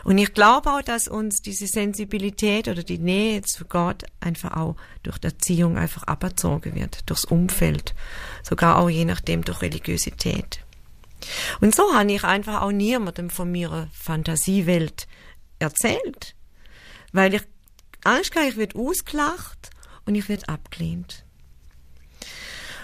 [0.04, 4.76] Und ich glaube auch, dass uns diese Sensibilität oder die Nähe zu Gott einfach auch
[5.04, 7.94] durch die Erziehung einfach aberzogen wird, durchs Umfeld,
[8.44, 10.62] sogar auch je nachdem durch Religiosität.
[11.60, 15.08] Und so habe ich einfach auch niemandem von meiner Fantasiewelt
[15.60, 16.36] erzählt,
[17.12, 17.42] weil ich
[18.04, 19.70] Angst hatte, ich werde ausgelacht
[20.06, 21.26] und ich werde abgelehnt.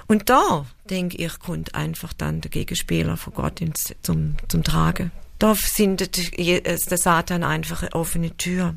[0.08, 5.12] Und da, denke ich, kommt einfach dann der Gegenspieler von Gott ins, zum, zum Tragen.
[5.40, 8.76] Da findet der Satan einfach eine offene Tür.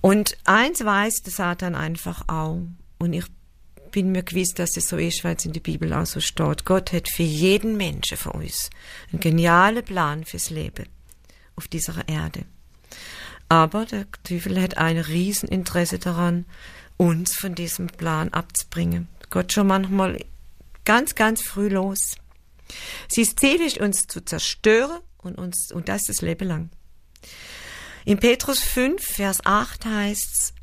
[0.00, 2.62] Und eins weiß der Satan einfach auch,
[2.98, 3.24] und ich
[3.90, 6.64] bin mir gewiss, dass es so ist, weil es in der Bibel auch so steht.
[6.64, 8.70] Gott hat für jeden Menschen von uns
[9.10, 10.86] einen genialen Plan fürs Leben
[11.56, 12.44] auf dieser Erde.
[13.48, 16.44] Aber der Teufel hat ein Rieseninteresse daran,
[16.96, 19.08] uns von diesem Plan abzubringen.
[19.30, 20.24] Gott schon manchmal
[20.84, 22.16] ganz, ganz früh los.
[23.08, 26.70] Sein Ziel ist, uns zu zerstören und uns, und das das Leben lang.
[28.04, 30.54] In Petrus 5, Vers 8 heißt's,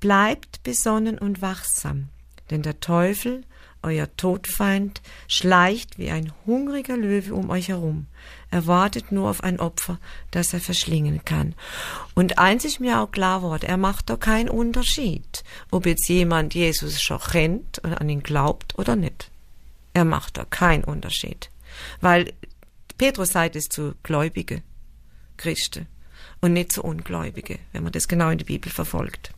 [0.00, 2.08] bleibt besonnen und wachsam,
[2.50, 3.42] denn der Teufel,
[3.82, 8.06] euer Todfeind, schleicht wie ein hungriger Löwe um euch herum.
[8.50, 9.98] Er wartet nur auf ein Opfer,
[10.30, 11.54] das er verschlingen kann.
[12.14, 16.54] Und eins ist mir auch klar geworden, er macht da keinen Unterschied, ob jetzt jemand
[16.54, 19.30] Jesus schon kennt und an ihn glaubt oder nicht.
[19.98, 21.50] Er macht da keinen Unterschied.
[22.00, 22.32] Weil
[22.98, 24.62] Petrus sagt es zu Gläubige
[25.36, 25.88] Christen
[26.40, 29.32] und nicht zu Ungläubige, wenn man das genau in der Bibel verfolgt.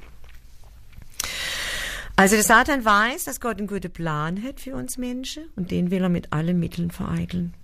[2.14, 5.90] Also der Satan weiß, dass Gott einen guten Plan hat für uns Menschen und den
[5.90, 7.54] will er mit allen Mitteln vereiteln.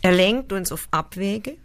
[0.00, 1.58] Er lenkt uns auf Abwege,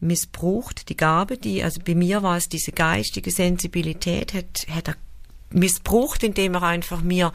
[0.00, 4.96] missbraucht, die Gabe, die, also bei mir war es diese geistige Sensibilität, hat, hat er
[5.52, 7.32] missbraucht, indem er einfach mir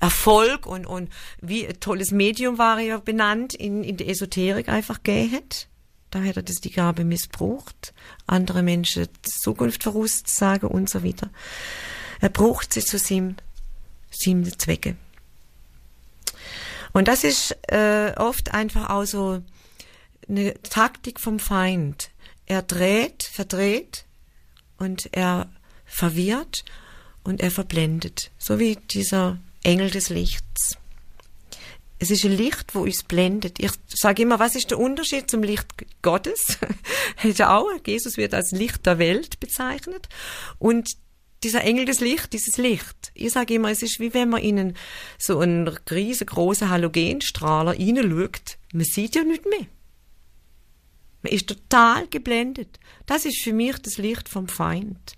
[0.00, 4.98] Erfolg und, und wie ein tolles Medium war er benannt, in, in der Esoterik einfach
[5.04, 5.68] hat.
[6.10, 7.94] Da hat er das die Gabe missbraucht,
[8.26, 11.30] andere Menschen die Zukunft vorauszusagen und so weiter.
[12.20, 13.36] Er braucht sie zu seinem,
[14.10, 14.96] seinem Zwecke.
[16.92, 19.42] Und das ist äh, oft einfach auch so
[20.28, 22.10] eine Taktik vom Feind.
[22.46, 24.04] Er dreht, verdreht
[24.78, 25.48] und er
[25.84, 26.64] verwirrt
[27.24, 28.30] und er verblendet.
[28.38, 30.76] So wie dieser Engel des Lichts.
[31.98, 33.58] Es ist ein Licht, wo uns blendet.
[33.58, 35.66] Ich sage immer, was ist der Unterschied zum Licht
[36.00, 36.58] Gottes?
[37.22, 40.08] ja auch, Jesus wird als Licht der Welt bezeichnet.
[40.58, 40.88] Und
[41.42, 43.12] dieser Engel des Lichts, dieses Licht.
[43.14, 44.74] Ich sage immer, es ist wie wenn man in
[45.18, 48.58] so einen riesengroßen Halogenstrahler hineinschaut.
[48.72, 49.66] Man sieht ja nicht mehr.
[51.22, 52.78] Man ist total geblendet.
[53.06, 55.14] Das ist für mich das Licht vom Feind.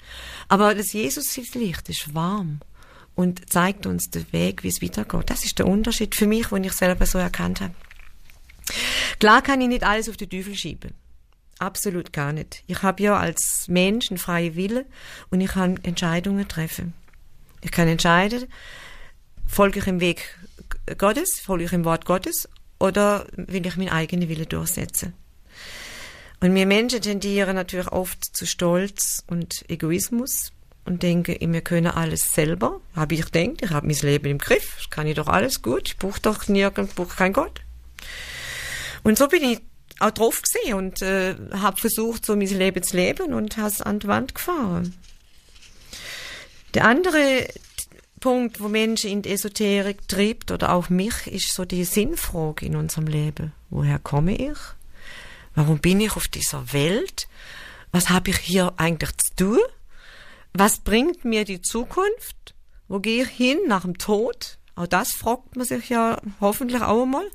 [0.48, 2.60] Aber das Jesus-Licht ist warm
[3.14, 5.30] und zeigt uns den Weg, wie es weitergeht.
[5.30, 7.74] Das ist der Unterschied für mich, den ich selber so erkannt habe.
[9.18, 10.94] Klar kann ich nicht alles auf den Teufel schieben.
[11.58, 12.64] Absolut gar nicht.
[12.66, 14.86] Ich habe ja als Mensch einen freien Wille
[15.30, 16.94] und ich kann Entscheidungen treffen.
[17.60, 18.46] Ich kann entscheiden,
[19.46, 20.36] folge ich im Weg
[20.98, 22.48] Gottes, folge ich im Wort Gottes
[22.80, 25.14] oder will ich meinen eigenen Wille durchsetzen.
[26.42, 30.50] Und wir Menschen tendieren natürlich oft zu Stolz und Egoismus
[30.84, 32.80] und denken, wir können alles selber.
[32.96, 35.90] Habe ich gedacht, ich habe mein Leben im Griff, das kann ich doch alles gut,
[35.90, 37.60] ich brauche doch nirgends, brauche keinen Gott.
[39.04, 39.60] Und so bin ich
[40.00, 43.80] auch drauf gesehen und äh, habe versucht, so mein Leben zu leben und habe es
[43.80, 44.96] an die Wand gefahren.
[46.74, 47.46] Der andere
[48.18, 52.74] Punkt, wo Menschen in die Esoterik triebt oder auch mich, ist so die Sinnfrage in
[52.74, 53.52] unserem Leben.
[53.70, 54.58] Woher komme ich?
[55.54, 57.28] Warum bin ich auf dieser Welt?
[57.90, 59.60] Was habe ich hier eigentlich zu tun?
[60.54, 62.54] Was bringt mir die Zukunft?
[62.88, 64.58] Wo gehe ich hin nach dem Tod?
[64.74, 67.30] Auch das fragt man sich ja hoffentlich auch einmal.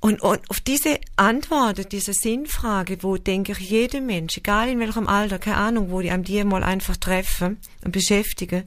[0.00, 5.08] Und, und auf diese Antwort, diese Sinnfrage, wo denke ich, jeder Mensch, egal in welchem
[5.08, 8.64] Alter, keine Ahnung, wo die einem die mal einfach treffen und beschäftigen,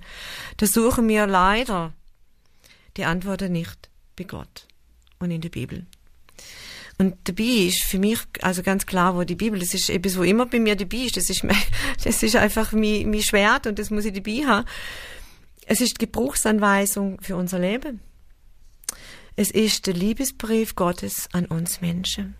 [0.57, 1.93] da suchen wir leider
[2.97, 4.67] die Antworten nicht bei Gott
[5.19, 5.85] und in der Bibel.
[6.99, 10.23] Und dabei ist für mich also ganz klar, wo die Bibel, das ist etwas, wo
[10.23, 11.15] immer bei mir dabei ist.
[11.15, 11.55] Das ist, mein,
[12.03, 14.67] das ist einfach mein, mein Schwert und das muss ich dabei haben.
[15.65, 18.01] Es ist die Gebrauchsanweisung für unser Leben.
[19.37, 22.35] Es ist der Liebesbrief Gottes an uns Menschen.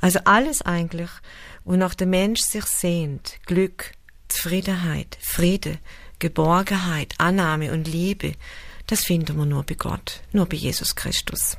[0.00, 1.10] Also alles eigentlich,
[1.64, 3.92] wonach der Mensch sich sehnt, Glück,
[4.28, 5.78] Zufriedenheit, Friede,
[6.20, 8.34] Geborgenheit, Annahme und Liebe,
[8.86, 11.56] das finden wir nur bei Gott, nur bei Jesus Christus.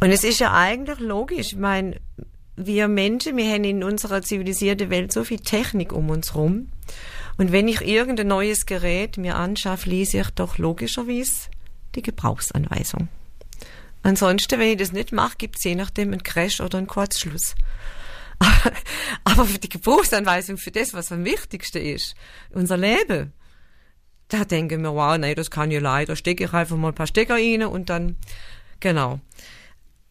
[0.00, 1.52] Und es ist ja eigentlich logisch.
[1.52, 2.00] Ich meine,
[2.56, 6.68] wir Menschen, wir haben in unserer zivilisierten Welt so viel Technik um uns rum.
[7.38, 11.50] Und wenn ich irgendein neues Gerät mir anschaffe, lese ich doch logischerweise
[11.94, 13.08] die Gebrauchsanweisung.
[14.02, 17.54] Ansonsten, wenn ich das nicht mache, gibt es je nachdem einen Crash oder einen Kurzschluss.
[19.24, 22.14] Aber für die Gebrauchsanweisung, für das, was am wichtigsten ist,
[22.50, 23.32] unser Leben,
[24.28, 27.06] da denken wir, wow, nee, das kann ja leider, stecke ich einfach mal ein paar
[27.06, 28.16] Stecker rein und dann,
[28.80, 29.20] genau.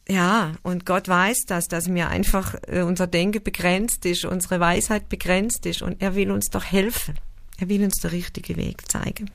[0.08, 5.10] Ja, und Gott weiß das, dass mir einfach äh, unser Denken begrenzt ist, unsere Weisheit
[5.10, 7.16] begrenzt ist und er will uns doch helfen.
[7.58, 9.32] Er will uns den richtigen Weg zeigen.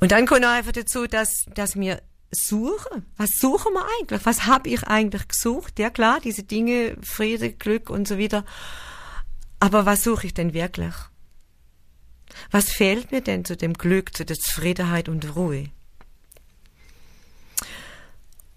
[0.00, 3.06] Und dann kommt auch einfach dazu, dass, dass wir suchen.
[3.16, 4.24] Was suchen wir eigentlich?
[4.24, 5.78] Was habe ich eigentlich gesucht?
[5.78, 8.44] Ja klar, diese Dinge, Friede, Glück und so weiter.
[9.58, 10.94] Aber was suche ich denn wirklich?
[12.50, 15.70] Was fehlt mir denn zu dem Glück, zu der Zufriedenheit und Ruhe?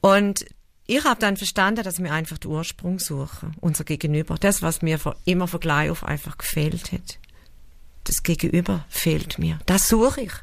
[0.03, 0.45] Und
[0.85, 4.35] ich habe dann verstanden, dass wir einfach den Ursprung suchen, unser Gegenüber.
[4.37, 7.19] Das, was mir immer von gleich auf einfach gefehlt hat.
[8.03, 9.59] Das Gegenüber fehlt mir.
[9.65, 10.33] Das suche ich.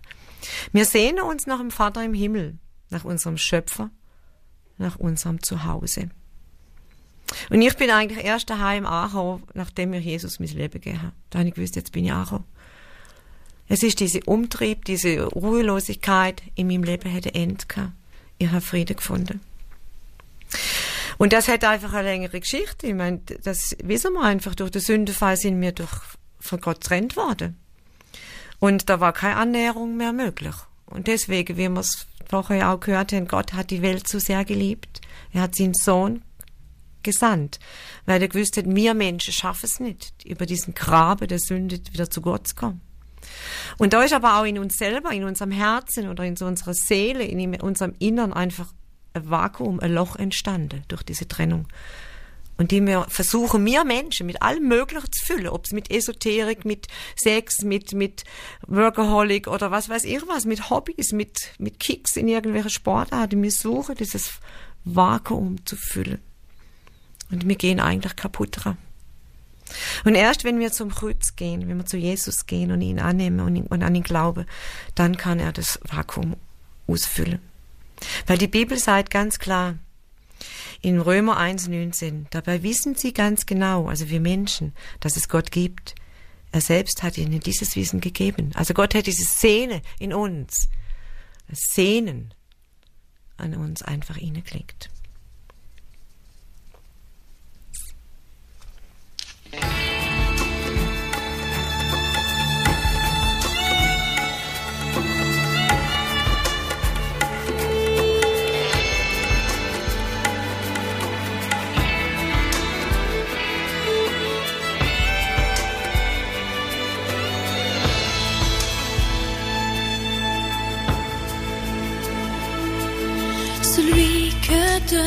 [0.73, 3.90] Wir sehnen uns nach dem Vater im Himmel, nach unserem Schöpfer,
[4.79, 6.09] nach unserem Zuhause.
[7.51, 11.12] Und ich bin eigentlich erst daheim angekommen, nachdem mir Jesus mein Leben gegeben hat.
[11.29, 12.46] Da habe ich gewusst, jetzt bin ich angekommen.
[13.69, 17.92] Es ist diese Umtrieb, diese Ruhelosigkeit in meinem Leben hätte Ende gehabt.
[18.38, 19.40] Ich habe Frieden gefunden.
[21.21, 22.87] Und das hat einfach eine längere Geschichte.
[22.87, 24.54] Ich meine, das wissen wir einfach.
[24.54, 25.92] Durch den Sündenfall sind wir durch,
[26.38, 27.60] von Gott getrennt worden.
[28.58, 30.54] Und da war keine Annäherung mehr möglich.
[30.87, 34.46] Und deswegen, wie wir es vorher auch gehört haben, Gott hat die Welt so sehr
[34.46, 35.02] geliebt.
[35.35, 36.23] Er hat seinen Sohn
[37.02, 37.60] gesandt,
[38.06, 42.08] weil er gewusst hat, wir Menschen schaffen es nicht, über diesen Grabe der Sünde wieder
[42.08, 42.81] zu Gott zu kommen.
[43.77, 47.25] Und da ist aber auch in uns selber, in unserem Herzen oder in unserer Seele,
[47.25, 48.73] in unserem Innern einfach
[49.15, 51.67] ein Vakuum, ein Loch entstanden durch diese Trennung.
[52.56, 56.67] Und die wir versuchen, wir Menschen mit allem Möglichen zu füllen, ob es mit Esoterik,
[56.67, 58.25] mit Sex, mit, mit
[58.67, 63.42] Workaholic oder was weiß ich was, mit Hobbys, mit, mit Kicks in irgendwelchen Sportarten.
[63.42, 64.33] Wir suchen dieses
[64.85, 66.21] Vakuum zu füllen.
[67.31, 68.77] Und wir gehen eigentlich kaputt dran.
[70.04, 73.40] Und erst wenn wir zum Kreuz gehen, wenn wir zu Jesus gehen und ihn annehmen
[73.40, 74.44] und, ihn, und an ihn glauben,
[74.94, 76.37] dann kann er das Vakuum
[76.87, 77.40] ausfüllen.
[78.27, 79.79] Weil die Bibel sagt ganz klar,
[80.83, 82.27] in Römer 1,19.
[82.31, 85.94] Dabei wissen sie ganz genau, also wir Menschen, dass es Gott gibt.
[86.53, 88.51] Er selbst hat ihnen dieses Wissen gegeben.
[88.55, 90.69] Also Gott hat diese Szene in uns,
[91.53, 92.33] Sehnen
[93.37, 94.90] an uns einfach inneklickt.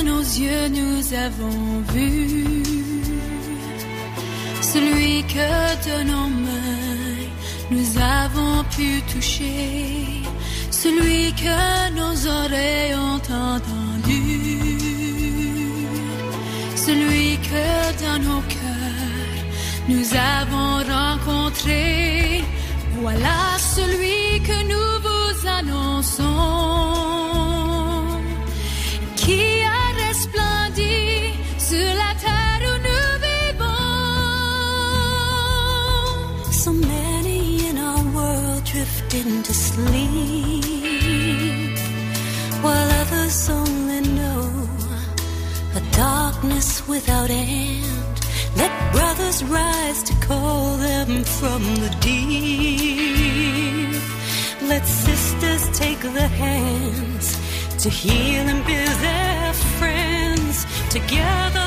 [0.04, 2.64] Nos yeux nous avons vu,
[4.62, 5.50] celui que
[5.88, 7.24] de nos mains
[7.72, 10.24] nous avons pu toucher,
[10.72, 14.24] celui que nos oreilles ont entendu,
[16.76, 17.68] celui que
[18.04, 19.40] dans nos cœurs
[19.88, 20.08] nous
[20.40, 22.44] avons rencontré,
[23.02, 26.74] voilà celui que nous vous annonçons.
[39.26, 40.64] Into sleep
[42.64, 44.68] while others only know
[45.76, 48.20] a darkness without end.
[48.56, 54.02] Let brothers rise to call them from the deep.
[54.64, 57.38] Let sisters take the hands
[57.84, 60.66] to heal and be their friends.
[60.90, 61.63] Together,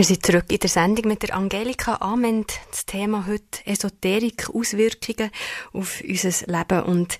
[0.00, 2.58] Wir sind zurück in der Sendung mit der Angelika Ament.
[2.70, 5.30] Das Thema heute Esoterik, Auswirkungen
[5.74, 6.82] auf unser Leben.
[6.84, 7.18] Und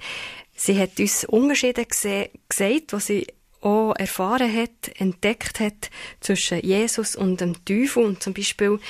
[0.57, 3.27] sie hat uns Unterschiede gesagt, was sie
[3.61, 8.03] auch erfahren hat, entdeckt hat zwischen Jesus und dem Teufel.
[8.03, 8.81] Und zum Beispiel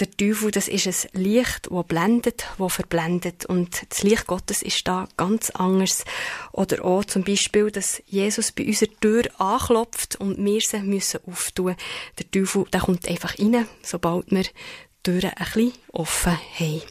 [0.00, 3.44] der Teufel, das ist ein Licht, das blendet, das verblendet.
[3.44, 6.04] Und das Licht Gottes ist da ganz anders.
[6.52, 11.76] Oder auch zum Beispiel, dass Jesus bei unserer Tür anklopft und wir sie müssen auftun.
[12.18, 14.50] Der Teufel, der kommt einfach rein, sobald wir die
[15.02, 16.82] Türen ein bisschen offen haben.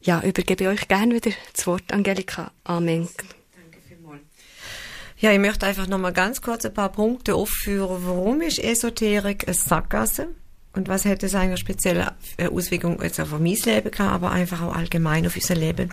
[0.00, 2.52] Ja, übergebe euch gerne wieder das Wort, Angelika.
[2.64, 3.08] Amen.
[5.18, 8.04] Ja, ich möchte einfach noch mal ganz kurz ein paar Punkte aufführen.
[8.04, 10.34] Warum ist Esoterik eine Sackgasse?
[10.74, 12.14] Und was hätte es eine spezielle
[12.50, 15.92] Auswirkung jetzt auf mein Leben gehabt, aber einfach auch allgemein auf unser Leben.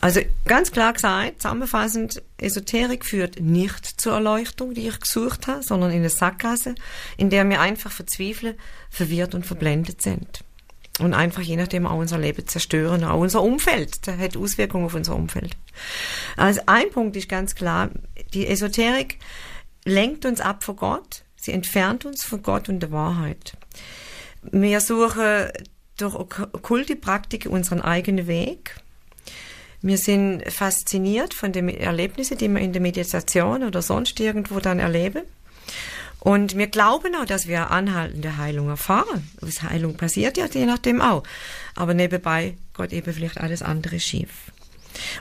[0.00, 5.90] Also ganz klar gesagt, zusammenfassend, Esoterik führt nicht zur Erleuchtung, die ich gesucht habe, sondern
[5.90, 6.74] in eine Sackgasse,
[7.16, 8.56] in der wir einfach verzweifeln,
[8.90, 10.44] verwirrt und verblendet sind.
[11.00, 14.94] Und einfach je nachdem auch unser Leben zerstören, auch unser Umfeld, das hat Auswirkungen auf
[14.94, 15.56] unser Umfeld.
[16.36, 17.90] Also ein Punkt ist ganz klar,
[18.32, 19.18] die Esoterik
[19.84, 23.56] lenkt uns ab von Gott, sie entfernt uns von Gott und der Wahrheit.
[24.42, 25.48] Wir suchen
[25.96, 28.76] durch okkulte Praktiken unseren eigenen Weg.
[29.82, 34.78] Wir sind fasziniert von den Erlebnissen, die wir in der Meditation oder sonst irgendwo dann
[34.78, 35.22] erleben.
[36.20, 39.28] Und wir glauben auch, dass wir anhaltende Heilung erfahren.
[39.40, 41.22] Was Heilung passiert ja je nachdem auch.
[41.74, 44.30] Aber nebenbei Gott eben vielleicht alles andere schief.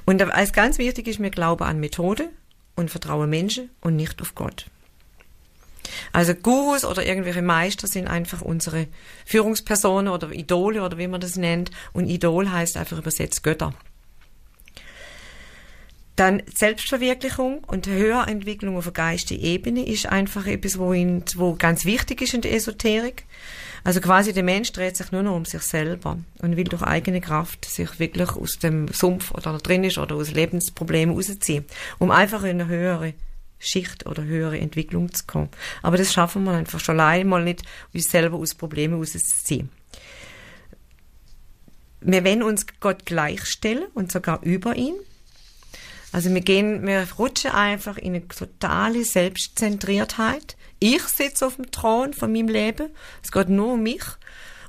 [0.05, 2.30] Und als ganz wichtig ist, wir glauben an Methode
[2.76, 4.67] und vertrauen Menschen und nicht auf Gott.
[6.11, 8.88] Also Gurus oder irgendwelche Meister sind einfach unsere
[9.25, 11.71] Führungspersonen oder Idole oder wie man das nennt.
[11.93, 13.73] Und Idol heißt einfach übersetzt Götter.
[16.15, 21.86] Dann Selbstverwirklichung und Höherentwicklung auf der geistigen Ebene ist einfach etwas, wo, in, wo ganz
[21.86, 23.25] wichtig ist in der Esoterik.
[23.84, 27.19] Also quasi der Mensch dreht sich nur noch um sich selber und will durch eigene
[27.19, 31.65] Kraft sich wirklich aus dem Sumpf oder drin ist oder aus Lebensproblemen rausziehen,
[31.97, 33.13] um einfach in eine höhere
[33.64, 35.49] Schicht oder höhere Entwicklung zu kommen.
[35.82, 39.70] Aber das schaffen wir einfach schon allein mal nicht, uns selber aus Problemen rauszuziehen.
[42.01, 44.95] Wir wollen uns Gott gleichstellen und sogar über ihn.
[46.11, 50.57] Also wir gehen, wir rutschen einfach in eine totale Selbstzentriertheit.
[50.80, 52.89] Ich sitze auf dem Thron von meinem Leben.
[53.24, 54.03] Es geht nur um mich.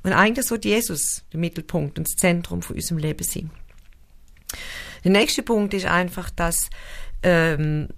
[0.05, 3.51] Und eigentlich sollte Jesus der Mittelpunkt und das Zentrum von unserem Leben sein.
[5.03, 6.71] Der nächste Punkt ist einfach, dass
[7.23, 7.89] ähm,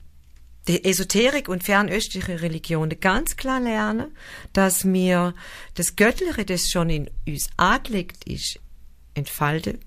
[0.68, 4.16] die Esoterik und fernöstliche Religionen ganz klar lernen,
[4.52, 5.34] dass wir
[5.74, 8.58] das Göttliche, das schon in uns angelegt ist,
[9.14, 9.78] entfalten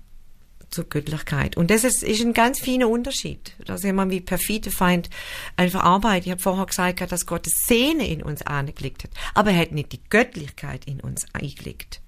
[0.70, 1.56] zur Göttlichkeit.
[1.56, 3.54] Und das ist, ist ein ganz feiner Unterschied.
[3.64, 5.10] Da sehen wir, wie perfide Feind
[5.56, 6.26] einfach arbeitet.
[6.26, 9.10] Ich habe vorher gesagt, dass Gott das Sehne in uns angelegt hat.
[9.34, 12.00] Aber er hat nicht die Göttlichkeit in uns eingelegt.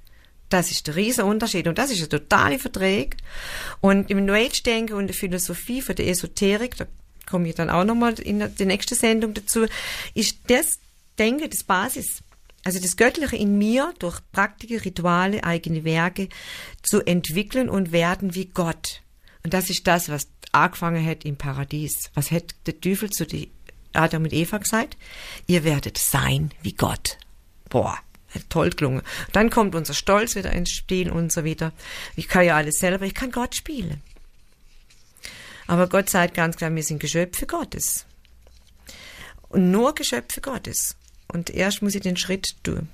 [0.48, 1.66] Das ist der riesen Unterschied.
[1.66, 3.16] Und das ist ein totaler Verträge.
[3.80, 6.86] Und im New Age-Denken und der Philosophie von der Esoterik, da
[7.32, 9.64] komme ich dann auch nochmal in der nächsten Sendung dazu,
[10.12, 10.66] ist das
[11.18, 12.22] Denken das Basis.
[12.62, 16.28] Also das Göttliche in mir durch Praktiken, Rituale, eigene Werke
[16.82, 19.00] zu entwickeln und werden wie Gott.
[19.42, 22.10] Und das ist das, was angefangen hat im Paradies.
[22.12, 23.50] Was hat der Teufel zu die
[23.94, 24.98] Adam und Eva gesagt?
[25.46, 27.16] Ihr werdet sein wie Gott.
[27.70, 27.98] Boah,
[28.50, 29.02] toll gelungen.
[29.32, 31.72] Dann kommt unser Stolz wieder ins Spiel und so wieder.
[32.14, 34.02] Ich kann ja alles selber, ich kann Gott spielen.
[35.66, 38.06] Aber Gott sagt ganz klar, wir sind Geschöpfe Gottes.
[39.48, 40.96] Und nur Geschöpfe Gottes.
[41.28, 42.88] Und erst muss ich den Schritt tun.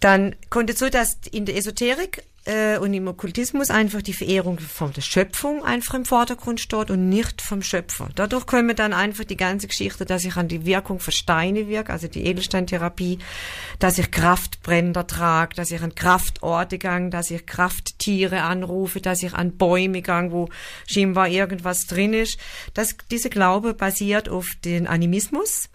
[0.00, 4.92] Dann kommt so, dass in der Esoterik äh, und im Okkultismus einfach die Verehrung von
[4.92, 8.08] der Schöpfung einfach im Vordergrund steht und nicht vom Schöpfer.
[8.14, 11.92] Dadurch können dann einfach die ganze Geschichte, dass ich an die Wirkung von Steine wirke,
[11.92, 13.18] also die Edelsteintherapie,
[13.78, 19.34] dass ich Kraftbränder trage, dass ich an Kraftorte gang, dass ich Krafttiere anrufe, dass ich
[19.34, 20.48] an Bäume gang, wo
[20.86, 22.38] scheinbar irgendwas drin ist.
[22.74, 25.68] Das, diese Glaube basiert auf den Animismus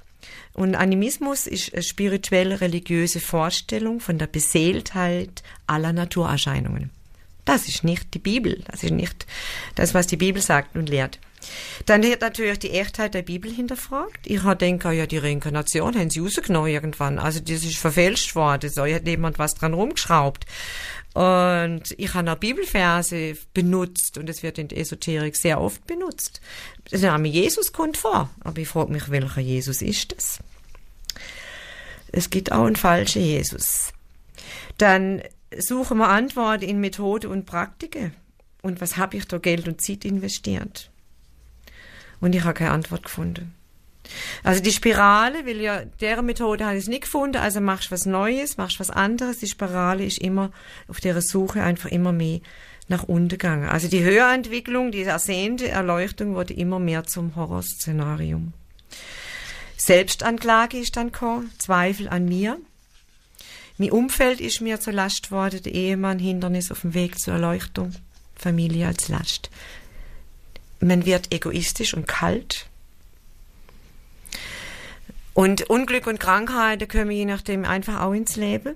[0.59, 6.89] und Animismus ist eine spirituelle religiöse Vorstellung von der Beseeltheit aller Naturerscheinungen.
[7.45, 9.25] Das ist nicht die Bibel, das ist nicht
[9.75, 11.17] das, was die Bibel sagt und lehrt.
[11.85, 14.19] Dann wird natürlich die Echtheit der Bibel hinterfragt.
[14.25, 17.19] Ich denke, ja, die Reinkarnation haben sie rausgenommen irgendwann.
[17.19, 18.69] Also das ist verfälscht worden.
[18.69, 20.45] So hat jemand was dran rumgeschraubt.
[21.13, 26.39] Und ich habe auch Bibelverse benutzt und es wird in der Esoterik sehr oft benutzt.
[26.91, 30.39] Der Name Jesus kommt vor, aber ich frage mich, welcher Jesus ist das?
[32.11, 33.91] Es gibt auch einen falschen Jesus.
[34.77, 35.21] Dann
[35.57, 38.13] suchen wir Antworten in Methode und Praktiken.
[38.61, 40.91] Und was habe ich da Geld und Zeit investiert?
[42.19, 43.55] Und ich habe keine Antwort gefunden.
[44.43, 48.05] Also die Spirale, will ja, deren Methode habe ich nicht gefunden, also machst du was
[48.05, 49.39] Neues, machst was anderes.
[49.39, 50.51] Die Spirale ist immer
[50.87, 52.39] auf der Suche einfach immer mehr
[52.87, 53.69] nach unten gegangen.
[53.69, 58.53] Also die Höherentwicklung, die ersehnte Erleuchtung wurde immer mehr zum Horrorszenarium.
[59.77, 62.57] Selbstanklage ist dann gekommen, Zweifel an mir.
[63.77, 67.93] Mein Umfeld ist mir zur Last worden, der Ehemann Hindernis auf dem Weg zur Erleuchtung,
[68.35, 69.49] Familie als Last.
[70.81, 72.68] Man wird egoistisch und kalt.
[75.39, 78.75] Und Unglück und Krankheiten kommen je nachdem einfach auch ins Leben,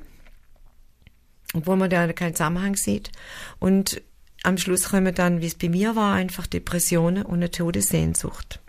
[1.54, 3.12] obwohl man da keinen Zusammenhang sieht.
[3.60, 4.02] Und
[4.44, 8.62] am Schluss kommen dann, wie es bei mir war, einfach Depressionen und eine Todessehnsucht.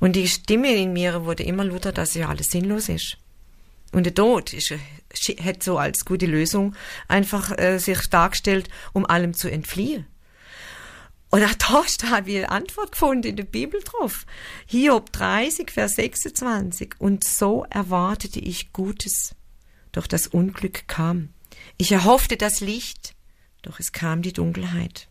[0.00, 3.16] Und die Stimme in mir wurde immer lauter, dass ja alles sinnlos ist.
[3.92, 4.74] Und der Tod ist,
[5.40, 6.74] hat so als gute Lösung
[7.06, 10.04] einfach äh, sich dargestellt, um allem zu entfliehen.
[11.30, 14.24] Und auch da habe ich eine Antwort gefunden in der Bibel drauf.
[14.66, 16.94] Hiob 30, Vers 26.
[16.98, 19.34] Und so erwartete ich Gutes,
[19.92, 21.30] doch das Unglück kam.
[21.76, 23.14] Ich erhoffte das Licht,
[23.62, 25.08] doch es kam die Dunkelheit.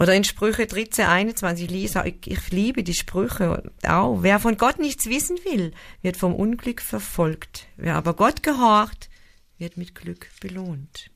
[0.00, 4.22] Oder in Sprüche 13, 21, Lisa, ich, ich liebe die Sprüche auch.
[4.22, 7.66] Wer von Gott nichts wissen will, wird vom Unglück verfolgt.
[7.76, 9.10] Wer aber Gott gehorcht,
[9.58, 11.10] wird mit Glück belohnt.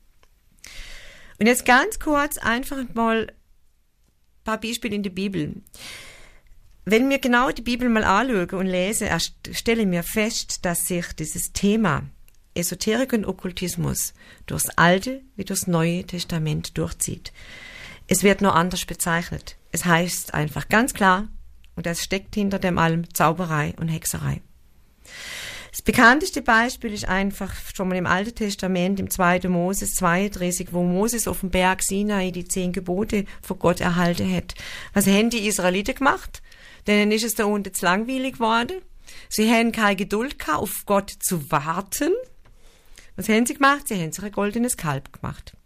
[1.39, 5.61] Und jetzt ganz kurz einfach mal ein paar Beispiele in der Bibel.
[6.85, 9.09] Wenn mir genau die Bibel mal anschaue und lese,
[9.51, 12.03] stelle mir fest, dass sich dieses Thema
[12.55, 14.13] Esoterik und Okkultismus
[14.45, 17.31] durchs Alte wie durchs Neue Testament durchzieht.
[18.07, 19.55] Es wird nur anders bezeichnet.
[19.71, 21.29] Es heißt einfach ganz klar,
[21.75, 24.41] und das steckt hinter dem allem Zauberei und Hexerei.
[25.73, 29.49] Das bekannteste Beispiel ist einfach schon mal im Alten Testament, im 2.
[29.49, 34.53] Moses 32, wo Moses auf dem Berg Sinai die zehn Gebote von Gott erhalten hat.
[34.93, 36.43] Was haben die Israeliten gemacht?
[36.85, 38.83] Denen ist es da unten zu langweilig geworden.
[39.29, 42.13] Sie haben keine Geduld gehabt, auf Gott zu warten.
[43.15, 43.87] Was haben sie gemacht?
[43.87, 45.57] Sie haben sich ein goldenes Kalb gemacht.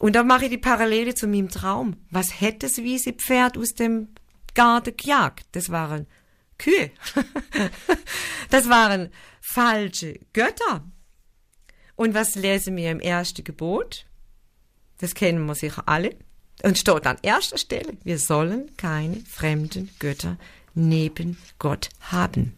[0.00, 1.98] Und da mache ich die Parallele zu meinem Traum.
[2.10, 4.08] Was hätte das wiese Pferd aus dem
[4.54, 5.46] Garten gejagt?
[5.52, 6.08] Das waren
[6.60, 6.90] Kühe.
[8.50, 10.84] das waren falsche Götter.
[11.96, 14.06] Und was lesen wir im ersten Gebot?
[14.98, 16.16] Das kennen wir sicher alle.
[16.62, 20.36] Und steht an erster Stelle, wir sollen keine fremden Götter
[20.74, 22.56] neben Gott haben.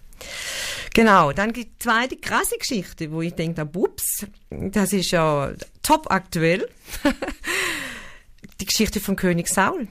[0.94, 6.68] Genau, dann die zweite krasse Geschichte, wo ich denke, bups, das ist ja top aktuell.
[8.60, 9.88] die Geschichte vom König Saul.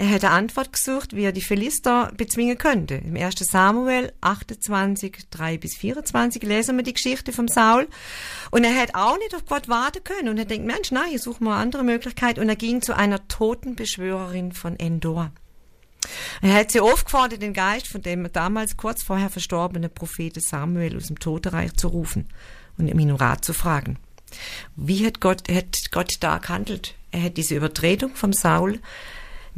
[0.00, 2.94] Er hat eine Antwort gesucht, wie er die Philister bezwingen könnte.
[2.94, 3.34] Im 1.
[3.40, 7.88] Samuel 28, 3 bis 24 lesen wir die Geschichte vom Saul.
[8.52, 10.28] Und er hat auch nicht auf Gott warten können.
[10.28, 12.38] Und er denkt, Mensch, nein, ich suche mal eine andere Möglichkeit.
[12.38, 15.32] Und er ging zu einer Totenbeschwörerin von Endor.
[16.42, 21.08] Er hat sie aufgefordert, den Geist von dem damals kurz vorher verstorbenen Propheten Samuel aus
[21.08, 22.28] dem Totenreich zu rufen
[22.76, 23.98] und ihm Rat zu fragen.
[24.76, 26.94] Wie hat Gott, hat Gott da gehandelt?
[27.10, 28.78] Er hat diese Übertretung vom Saul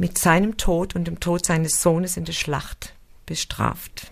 [0.01, 2.93] mit seinem Tod und dem Tod seines Sohnes in der Schlacht
[3.27, 4.11] bestraft.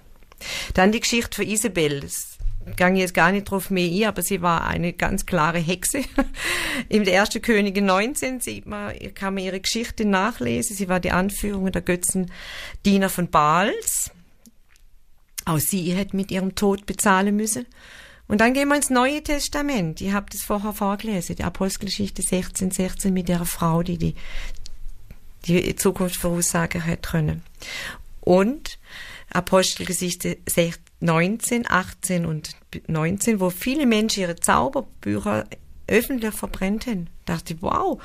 [0.76, 2.02] Dann die Geschichte von Isabel.
[2.02, 2.38] Das
[2.76, 6.04] gang jetzt gar nicht drauf mehr ein, aber sie war eine ganz klare Hexe.
[6.90, 10.76] Im der erste Könige 19 sieht man, kann man ihre Geschichte nachlesen.
[10.76, 14.12] Sie war die Anführung der Götzendiener von Baals.
[15.46, 17.66] Auch sie hätte mit ihrem Tod bezahlen müssen.
[18.30, 20.02] Und dann gehen wir ins Neue Testament.
[20.02, 24.14] Ich habe das vorher vorgelesen, die Apostelgeschichte 16, 16 mit der Frau, die die,
[25.46, 27.44] die Zukunft voraussagen hat können.
[28.22, 28.78] Und
[29.32, 30.38] Apostelgeschichte
[31.00, 32.52] 19, 18 und
[32.88, 35.46] 19, wo viele Menschen ihre Zauberbücher
[35.88, 37.10] öffentlich verbrennt haben.
[37.26, 38.02] Da dachte ich, wow,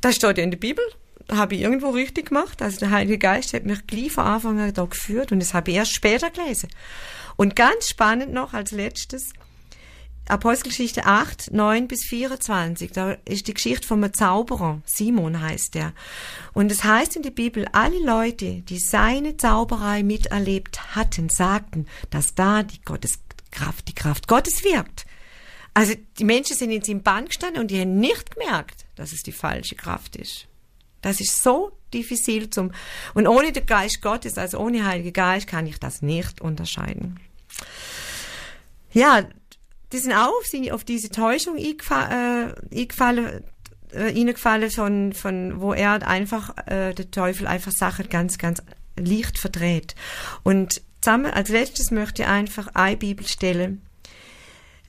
[0.00, 0.84] das steht ja in der Bibel.
[1.30, 2.60] Habe ich irgendwo richtig gemacht.
[2.60, 5.70] Also der Heilige Geist hat mich gleich von Anfang an da geführt und das habe
[5.70, 6.68] ich erst später gelesen.
[7.36, 9.32] Und ganz spannend noch als letztes,
[10.26, 15.92] Apostelgeschichte 8, 9 bis 24, da ist die Geschichte vom Zauberer, Simon heißt der.
[16.54, 22.34] Und es heißt in der Bibel, alle Leute, die seine Zauberei miterlebt hatten, sagten, dass
[22.34, 25.04] da die Gotteskraft, die Kraft Gottes wirkt.
[25.74, 29.24] Also die Menschen sind in seinem Bann gestanden und die haben nicht gemerkt, dass es
[29.24, 30.46] die falsche Kraft ist.
[31.02, 32.72] Das ist so diffizil zum,
[33.12, 37.20] und ohne den Geist Gottes, also ohne Heilige Geist, kann ich das nicht unterscheiden.
[38.92, 39.28] Ja,
[39.94, 41.76] die sind auf, sie, auf diese Täuschung äh,
[42.72, 43.44] eingefallen
[43.92, 48.60] äh, eingefallen von, von, wo er einfach, äh, der Teufel einfach Sachen ganz, ganz
[48.98, 49.94] leicht verdreht.
[50.42, 53.78] Und zusammen, als letztes möchte ich einfach eine Bibelstelle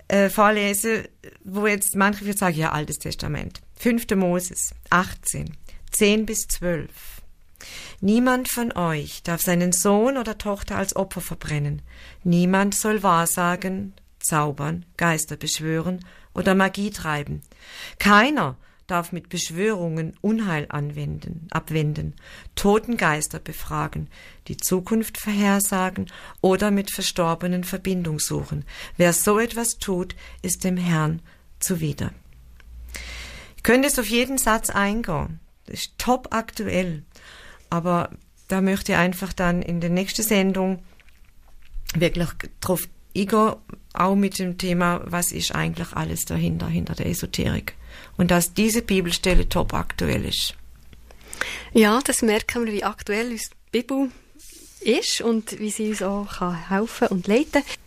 [0.07, 1.03] äh, vorlesen,
[1.43, 3.61] wo jetzt manche würde sagen, ja, Altes Testament.
[3.77, 4.09] 5.
[4.15, 5.55] Moses 18,
[5.91, 6.89] 10 bis 12.
[8.01, 11.83] Niemand von euch darf seinen Sohn oder Tochter als Opfer verbrennen.
[12.23, 13.93] Niemand soll wahrsagen,
[14.25, 16.03] zaubern, Geister beschwören
[16.33, 17.41] oder Magie treiben.
[17.99, 18.57] Keiner
[18.87, 22.13] darf mit Beschwörungen Unheil anwenden, abwenden,
[22.55, 24.09] Totengeister befragen,
[24.47, 26.07] die Zukunft vorhersagen
[26.41, 28.63] oder mit Verstorbenen Verbindung suchen.
[28.97, 31.21] Wer so etwas tut, ist dem Herrn
[31.59, 32.11] zuwider.
[33.57, 35.39] Ich könnte es auf jeden Satz eingehen.
[35.65, 37.03] Das ist top aktuell.
[37.71, 38.11] Aber
[38.47, 40.83] da möchte ich einfach dann in der nächsten Sendung
[41.95, 42.29] wirklich
[42.61, 43.57] drauf ich gehe
[43.99, 47.75] auch mit dem Thema, was ist eigentlich alles dahinter, hinter der Esoterik.
[48.17, 50.55] Und dass diese Bibelstelle top aktuell ist.
[51.73, 54.11] Ja, das merken wir, wie aktuell uns die Bibel
[54.81, 57.85] ist und wie sie uns auch helfen und leiten kann.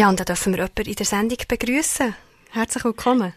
[0.00, 2.14] Ja, und da dürfen wir jemanden in der Sendung begrüßen.
[2.52, 3.34] Herzlich willkommen.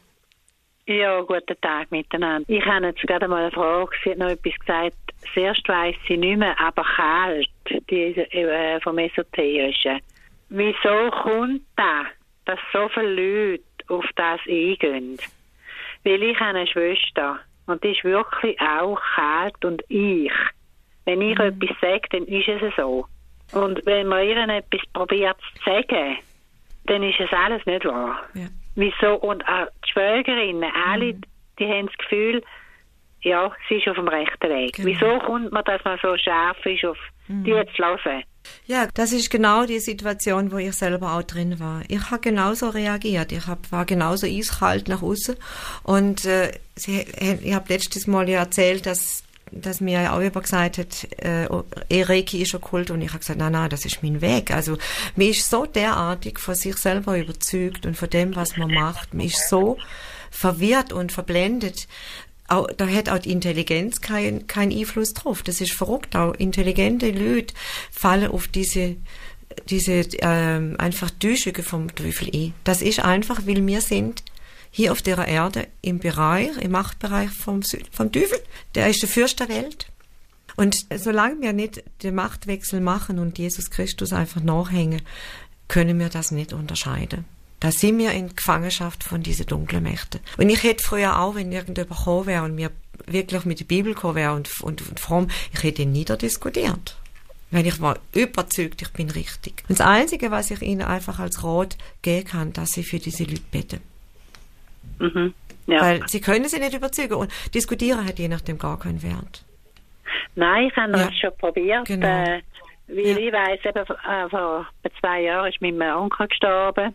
[0.88, 2.46] Ja, guten Tag miteinander.
[2.50, 3.92] Ich habe jetzt gerade mal eine Frage.
[4.02, 4.96] Sie hat noch etwas gesagt.
[5.34, 7.50] Zuerst weiss sie nicht mehr, aber kalt,
[7.90, 10.00] die äh, vom Esoterischen.
[10.48, 12.08] wieso kommt das,
[12.46, 13.12] dass so viele
[13.52, 15.18] Leute auf das eingehen?
[16.06, 20.32] Weil ich habe eine Schwester und die ist wirklich auch kalt und ich.
[21.04, 21.44] Wenn ich Mhm.
[21.62, 23.06] etwas sage, dann ist es so.
[23.52, 26.20] Und wenn man ihr etwas probiert zu sagen,
[26.86, 28.24] dann ist es alles nicht wahr.
[28.34, 28.48] Ja.
[28.76, 29.16] Wieso?
[29.16, 31.22] Und auch die Schwägerinnen, alle, Mhm.
[31.60, 32.44] die haben das Gefühl,
[33.22, 34.74] ja, sie ist auf dem rechten Weg.
[34.76, 34.88] Genau.
[34.88, 37.44] Wieso kommt man, dass man so scharf ist, auf Mhm.
[37.46, 38.24] die hören?
[38.66, 41.82] Ja, das ist genau die Situation, wo ich selber auch drin war.
[41.88, 43.32] Ich habe genauso reagiert.
[43.32, 45.36] Ich hab, war genauso eiskalt nach außen.
[45.84, 47.06] Und äh, sie,
[47.42, 51.46] ich habe letztes Mal ja erzählt, dass dass mir ja auch jemand gesagt hat, äh,
[51.90, 54.52] eh, Reiki ist okkult und ich habe gesagt, nein, nein, das ist mein Weg.
[54.52, 54.78] Also
[55.16, 59.14] mir ist so derartig von sich selber überzeugt und von dem, was man macht.
[59.14, 59.78] Man ist so
[60.32, 61.88] verwirrt und verblendet.
[62.48, 65.44] Auch, da hat auch die Intelligenz keinen kein Einfluss drauf.
[65.44, 66.16] Das ist verrückt.
[66.16, 67.54] Auch intelligente Leute
[67.92, 68.98] fallen auf diese
[69.70, 72.54] diese ähm, einfach Täuschungen vom Teufel ein.
[72.64, 74.24] Das ist einfach, weil wir sind
[74.76, 77.62] hier auf der Erde im Bereich, im Machtbereich vom,
[77.92, 78.40] vom Teufel.
[78.74, 79.86] Der ist der Fürst der Welt.
[80.56, 85.04] Und solange wir nicht den Machtwechsel machen und Jesus Christus einfach nachhängen,
[85.68, 87.26] können wir das nicht unterscheiden.
[87.60, 90.20] Da sind wir in Gefangenschaft von diesen dunklen Mächten.
[90.38, 92.72] Und ich hätte früher auch, wenn irgendjemand gekommen wäre und mir
[93.06, 96.98] wirklich mit der Bibel gekommen wäre und, und, und fromm, ich hätte ihn niederdiskutiert.
[97.52, 99.64] Weil ich war überzeugt, ich bin richtig.
[99.70, 103.24] Und das Einzige, was ich ihnen einfach als Rat geben kann, dass sie für diese
[103.24, 103.93] Leute beten.
[105.00, 105.34] Mhm.
[105.68, 105.82] Ja.
[105.82, 107.14] Weil sie können sie nicht überzeugen.
[107.16, 109.46] Und diskutieren hat je nachdem gar keinen Wert.
[110.36, 111.06] Nein, ich habe Ja.
[111.06, 111.86] das schon probiert.
[111.86, 112.08] Genau.
[112.08, 112.42] Äh,
[112.88, 113.18] weil Ja.
[113.18, 114.68] ich weiss, eben, äh, vor
[115.00, 116.94] zwei Jahren ist mein Onkel gestorben.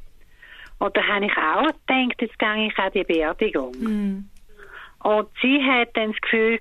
[0.79, 3.73] Und da habe ich auch gedacht, jetzt gehe ich an die Beerdigung.
[3.81, 4.29] Mhm.
[5.03, 6.59] Und sie hat dann das Gefühl,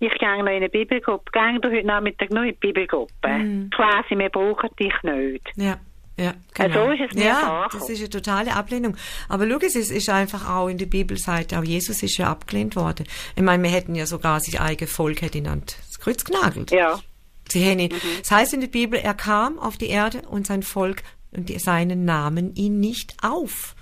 [0.00, 1.30] ich gehe noch in eine Bibelgruppe.
[1.32, 3.28] Geh du heute Nachmittag noch in die Bibelgruppe.
[3.28, 3.70] Mhm.
[3.70, 5.48] Quasi, wir brauchen dich nicht.
[5.56, 5.76] Ja.
[6.18, 6.86] Ja, Also genau.
[6.86, 8.96] so ist es ja, das ist eine totale Ablehnung.
[9.28, 12.76] Aber schau, es ist, einfach auch in der Bibel sagt, auch Jesus ist ja abgelehnt
[12.76, 13.06] worden.
[13.34, 16.70] Ich meine, wir hätten ja sogar sein eigenes Volk hätte ihn an das Kreuz genagelt.
[16.70, 17.00] Ja.
[17.48, 17.98] Sie haben ihn, Mhm.
[18.20, 21.02] Das heißt in der Bibel, er kam auf die Erde und sein Volk
[21.32, 23.74] und die, seinen Namen ihn nicht auf.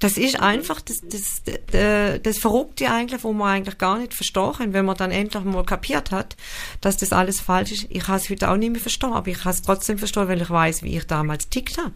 [0.00, 4.72] Das ist einfach das, das, das, das Verrückte eigentlich, wo man eigentlich gar nicht verstehen,
[4.72, 6.36] wenn man dann endlich mal kapiert hat,
[6.80, 7.86] dass das alles falsch ist.
[7.90, 10.42] Ich habe es heute auch nicht mehr verstanden, aber ich habe es trotzdem verstanden, weil
[10.42, 11.92] ich weiß, wie ich damals tickt habe.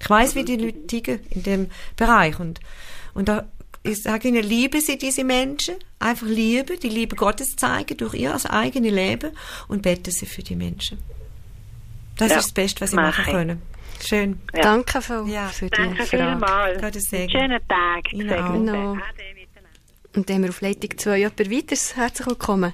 [0.00, 2.58] Ich weiß, wie die Leute ticken in dem Bereich und,
[3.14, 3.46] und da,
[3.82, 8.36] ich sage Ihnen, lieben Sie diese Menschen, einfach lieben, die Liebe Gottes zeigen durch ihr
[8.50, 9.30] eigenes Leben
[9.68, 10.98] und beten Sie für die Menschen.
[12.16, 13.62] Das Ja, ist das Beste, was Sie mach machen können.
[14.02, 14.40] Schön.
[14.54, 14.62] Ja.
[14.62, 16.08] Danke viel Ja, für die Danke Frage.
[16.24, 17.06] vielmals.
[17.30, 18.12] Schönen Tag.
[18.12, 18.28] Ihnen.
[18.28, 18.96] Genau.
[20.16, 21.96] Und dann haben wir auf Leitung 2 jemand weiteres.
[21.96, 22.72] Herzlich willkommen.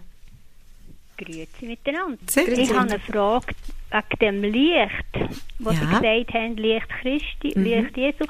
[1.18, 2.18] Grüezi miteinander.
[2.28, 3.54] Sehr ich habe eine Frage
[3.90, 5.80] wegen dem Licht, was Ja.
[5.80, 5.86] Sie
[6.24, 7.64] gesagt haben, Licht Christi, Mhm.
[7.64, 8.24] Licht Jesu.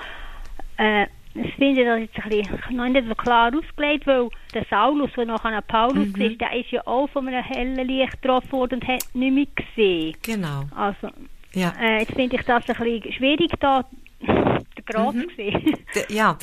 [0.78, 5.10] Äh, ich finde das jetzt ein bisschen, noch nicht so klar ausgelegt, weil der Saulus,
[5.16, 6.18] der nachher an Paulus Mhm.
[6.18, 9.46] war, der ist ja auch von einem hellen Licht getroffen worden und hat nicht mehr
[9.66, 10.16] gesehen.
[10.22, 10.64] Genau.
[10.74, 11.08] Also,
[11.56, 11.72] Ja.
[11.80, 13.84] äh, jetzt finde ich das ein bisschen schwierig, da
[14.20, 15.22] den Grad Mhm.
[15.30, 15.74] zu sehen.
[16.08, 16.38] Ja,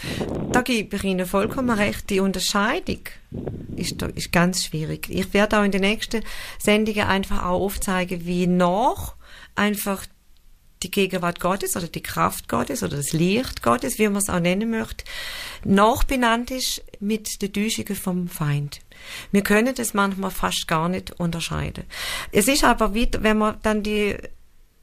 [0.51, 2.09] da gebe ich Ihnen vollkommen recht.
[2.09, 2.99] Die Unterscheidung
[3.75, 5.07] ist, da- ist ganz schwierig.
[5.09, 6.23] Ich werde auch in den nächsten
[6.59, 9.15] Sendungen einfach auch aufzeigen, wie noch
[9.55, 10.05] einfach
[10.81, 14.39] die Gegenwart Gottes oder die Kraft Gottes oder das Licht Gottes, wie man es auch
[14.41, 15.05] nennen möchte,
[15.63, 18.81] noch benannt ist mit den Täuschungen vom Feind.
[19.31, 21.85] Wir können das manchmal fast gar nicht unterscheiden.
[22.31, 24.17] Es ist aber wieder, wenn man dann die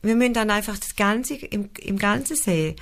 [0.02, 2.76] wir müssen dann einfach das Ganze im, im Ganzen sehen.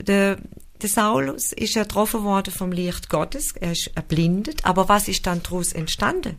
[0.00, 0.38] Der,
[0.82, 5.26] der Saulus ist ja getroffen worden vom Licht Gottes, er ist erblindet, aber was ist
[5.26, 6.36] dann daraus entstanden?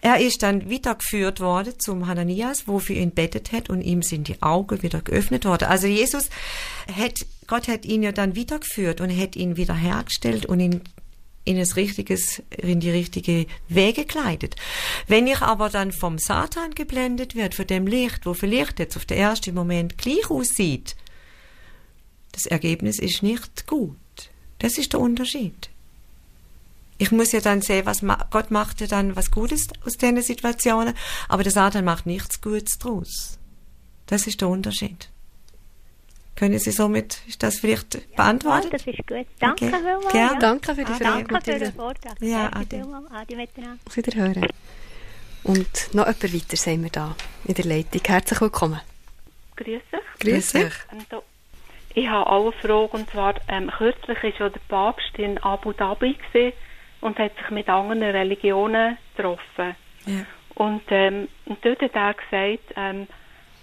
[0.00, 4.28] Er ist dann weitergeführt worden zum Hananias, wo für ihn bettet hat und ihm sind
[4.28, 5.68] die Augen wieder geöffnet worden.
[5.68, 6.28] Also Jesus
[6.94, 10.82] hat, Gott hat ihn ja dann weitergeführt und hat ihn wieder hergestellt und ihn
[11.44, 14.56] in das richtiges, in die richtige Wege kleidet.
[15.06, 19.04] Wenn ich aber dann vom Satan geblendet wird, von dem Licht, wo vielleicht jetzt auf
[19.04, 20.96] den ersten Moment gleich aussieht,
[22.32, 23.96] das Ergebnis ist nicht gut.
[24.58, 25.70] Das ist der Unterschied.
[26.96, 30.22] Ich muss ja dann sehen, was ma Gott macht ja dann was Gutes aus diesen
[30.22, 30.94] Situationen,
[31.28, 33.38] aber der Satan macht nichts Gutes draus.
[34.06, 35.10] Das ist der Unterschied.
[36.36, 38.72] Können Sie somit, ist das vielleicht Ja, beantwortet?
[38.72, 39.26] das ist gut.
[39.38, 39.76] Danke Okay.
[39.76, 40.12] vielmals.
[40.12, 40.32] Gerne.
[40.32, 40.38] Ja.
[40.40, 41.24] Danke für die Ah, Frage.
[41.28, 42.14] Danke für den die- Vortrag.
[42.20, 43.10] Ja, vielmals.
[43.12, 43.78] Ade miteinander.
[43.86, 44.46] Auf Wiederhören.
[45.44, 47.14] Und noch jemand weiter sind wir da
[47.44, 48.00] in der Leitung.
[48.04, 48.80] Herzlich willkommen.
[49.56, 50.00] Grüß dich.
[50.20, 50.72] Grüß dich.
[50.92, 51.20] Ähm,
[51.96, 55.72] Ich habe auch eine Frage, und zwar, ähm, kürzlich war ja der Papst in Abu
[55.72, 56.52] Dhabi gewesen
[57.02, 59.76] und hat sich mit anderen Religionen getroffen.
[60.06, 60.26] Ja.
[60.56, 63.06] Und, ähm, und dort hat er gesagt, ähm,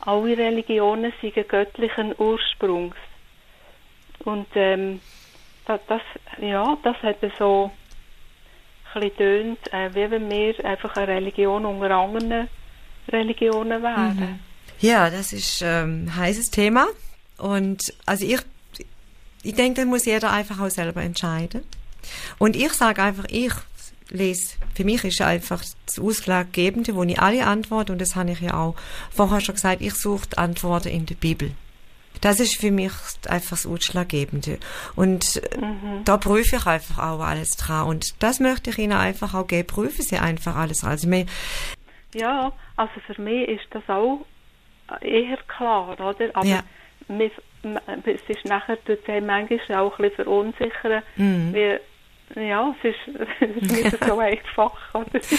[0.01, 2.95] alle Religionen seien göttlichen Ursprungs.
[4.23, 4.99] Und ähm,
[5.65, 6.01] das, das,
[6.39, 7.71] ja, das hat so
[8.93, 12.47] ein bisschen tönt, äh, wie wenn wir einfach eine Religion unter anderen
[13.09, 14.17] Religionen wären.
[14.17, 14.39] Mhm.
[14.79, 16.87] Ja, das ist ähm, ein heißes Thema.
[17.37, 18.39] Und also ich,
[19.43, 21.63] ich denke, da muss jeder einfach auch selber entscheiden.
[22.39, 23.53] Und ich sage einfach, ich
[24.11, 28.41] lese, für mich ist einfach das Ausschlaggebende, wo ich alle Antworten, und das habe ich
[28.41, 28.75] ja auch
[29.09, 31.51] vorher schon gesagt, ich suche Antworten in der Bibel.
[32.19, 32.91] Das ist für mich
[33.27, 34.59] einfach das Ausschlaggebende.
[34.95, 36.03] Und mhm.
[36.05, 37.87] da prüfe ich einfach auch alles dran.
[37.87, 39.67] Und das möchte ich Ihnen einfach auch geben.
[39.67, 40.83] Prüfen Sie einfach alles.
[40.83, 41.09] Also
[42.13, 44.25] ja, also für mich ist das auch
[45.01, 46.29] eher klar, oder?
[46.33, 46.61] Aber ja.
[47.07, 47.31] wir,
[48.05, 51.53] es ist nachher tut es manchmal auch ein bisschen verunsichern, mhm.
[51.53, 51.79] wie,
[52.35, 55.19] ja, es ist, es ist nicht so einfach, oder?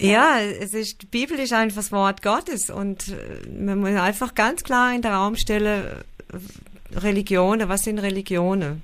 [0.00, 4.34] Ja, es ist, die Bibel ist einfach das Wort Gottes und äh, man muss einfach
[4.34, 5.84] ganz klar in den Raum stellen,
[6.94, 8.82] Religionen, was sind Religionen?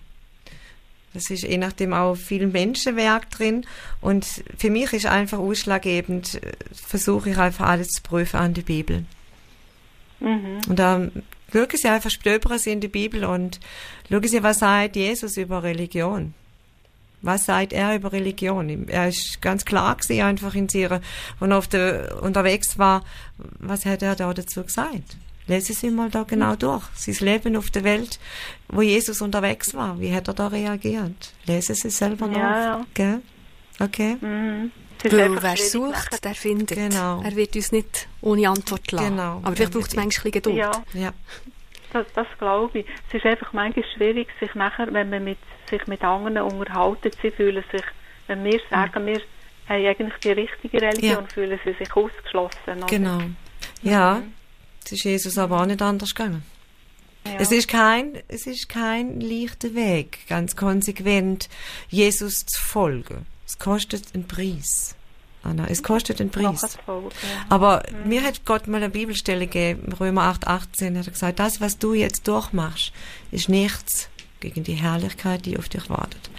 [1.15, 3.65] Das ist je nachdem auch viel Menschenwerk drin
[4.03, 4.27] und
[4.59, 9.07] für mich ist einfach ausschlaggebend, äh, versuche ich einfach alles zu prüfen an die Bibel.
[10.21, 10.61] Mhm.
[10.69, 11.09] Und da
[11.51, 13.59] schauen Sie einfach, stöbern Sie in die Bibel und
[14.11, 16.35] schauen Sie, was sagt Jesus über Religion.
[17.23, 18.89] Was sagt er über Religion?
[18.89, 21.01] Er ist ganz klar gewesen, einfach in ihrer,
[21.41, 23.05] wenn er auf der, unterwegs war,
[23.59, 25.17] was hat er da dazu gesagt?
[25.49, 26.83] Lesen Sie mal da genau durch.
[26.95, 28.19] Sein Leben auf der Welt,
[28.69, 30.01] wo Jesus unterwegs war.
[30.01, 31.35] Wie hat er da reagiert?
[31.47, 32.37] Lesen Sie selber nach.
[32.37, 32.87] Ja.
[32.95, 33.23] Gell?
[33.79, 34.17] Okay.
[34.21, 34.73] Mhm.
[35.05, 36.77] Weil wer sucht, der findet.
[36.77, 37.23] Genau.
[37.23, 39.11] Er wird uns nicht ohne Antwort lassen.
[39.11, 39.41] Genau.
[39.43, 40.57] Aber vielleicht braucht es manchmal Geduld.
[40.57, 40.73] Ja.
[40.95, 41.13] ja.
[41.93, 42.87] Das, das glaube ich.
[43.09, 45.39] Es ist einfach manchmal schwierig, sich nachher, wenn man mit,
[45.71, 47.85] sich mit anderen unterhalten, sie fühlen sich,
[48.27, 49.07] wenn wir sagen, mhm.
[49.07, 49.21] wir
[49.69, 51.27] haben eigentlich die richtige Religion, ja.
[51.33, 52.79] fühlen sie sich ausgeschlossen.
[52.79, 52.87] Oder?
[52.87, 53.21] Genau.
[53.83, 54.23] Ja,
[54.85, 56.43] es ist Jesus aber auch nicht anders gegangen.
[57.25, 57.33] Ja.
[57.39, 61.49] Es ist kein, es ist kein leichter Weg, ganz konsequent
[61.89, 63.27] Jesus zu folgen.
[63.47, 64.96] Es kostet einen Preis.
[65.47, 65.67] Anna.
[65.69, 66.79] Es kostet einen Preis.
[67.49, 68.09] Aber mhm.
[68.09, 71.79] mir hat Gott mal eine Bibelstelle gegeben, Römer 8, 18, hat er gesagt, das, was
[71.79, 72.93] du jetzt durchmachst,
[73.31, 74.09] ist nichts
[74.41, 76.31] gegen die Herrlichkeit, die auf dich wartet.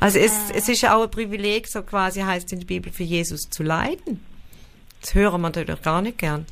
[0.00, 0.54] Also es, mhm.
[0.54, 3.62] es ist ja auch ein Privileg, so quasi heißt in der Bibel, für Jesus zu
[3.62, 4.20] leiden.
[5.00, 6.46] Das hören wir natürlich gar nicht gern.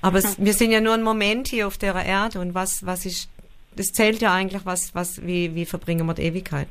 [0.00, 3.06] Aber es, wir sind ja nur ein Moment hier auf der Erde und was, was
[3.06, 3.28] ist,
[3.76, 6.68] das zählt ja eigentlich, was, was, wie, wie verbringen wir die Ewigkeit.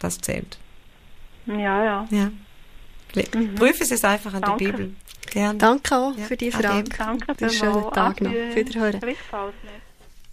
[0.00, 0.58] Das zählt.
[1.46, 2.08] Ja, ja.
[2.10, 2.30] Ja.
[3.16, 3.54] Mhm.
[3.54, 4.64] Prüfen Sie es einfach an Danke.
[4.64, 4.94] der Bibel.
[5.30, 5.58] Gerne.
[5.58, 6.24] Danke auch ja.
[6.24, 6.84] für die Frage.
[6.96, 8.32] Danke für schönen Tag noch.
[8.32, 9.00] Wiederhören.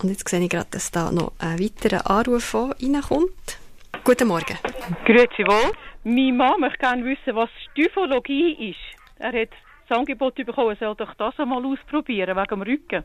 [0.01, 3.59] Und jetzt sehe ich gerade, dass da noch ein weiterer Anruf reinkommt.
[4.03, 4.57] Guten Morgen.
[5.05, 5.71] Grüezi wohl.
[6.03, 8.99] Mein Mann möchte gerne wissen, was Styphologie ist.
[9.19, 9.49] Er hat
[9.87, 13.03] das Angebot bekommen, er soll doch das einmal ausprobieren, wegen dem Rücken.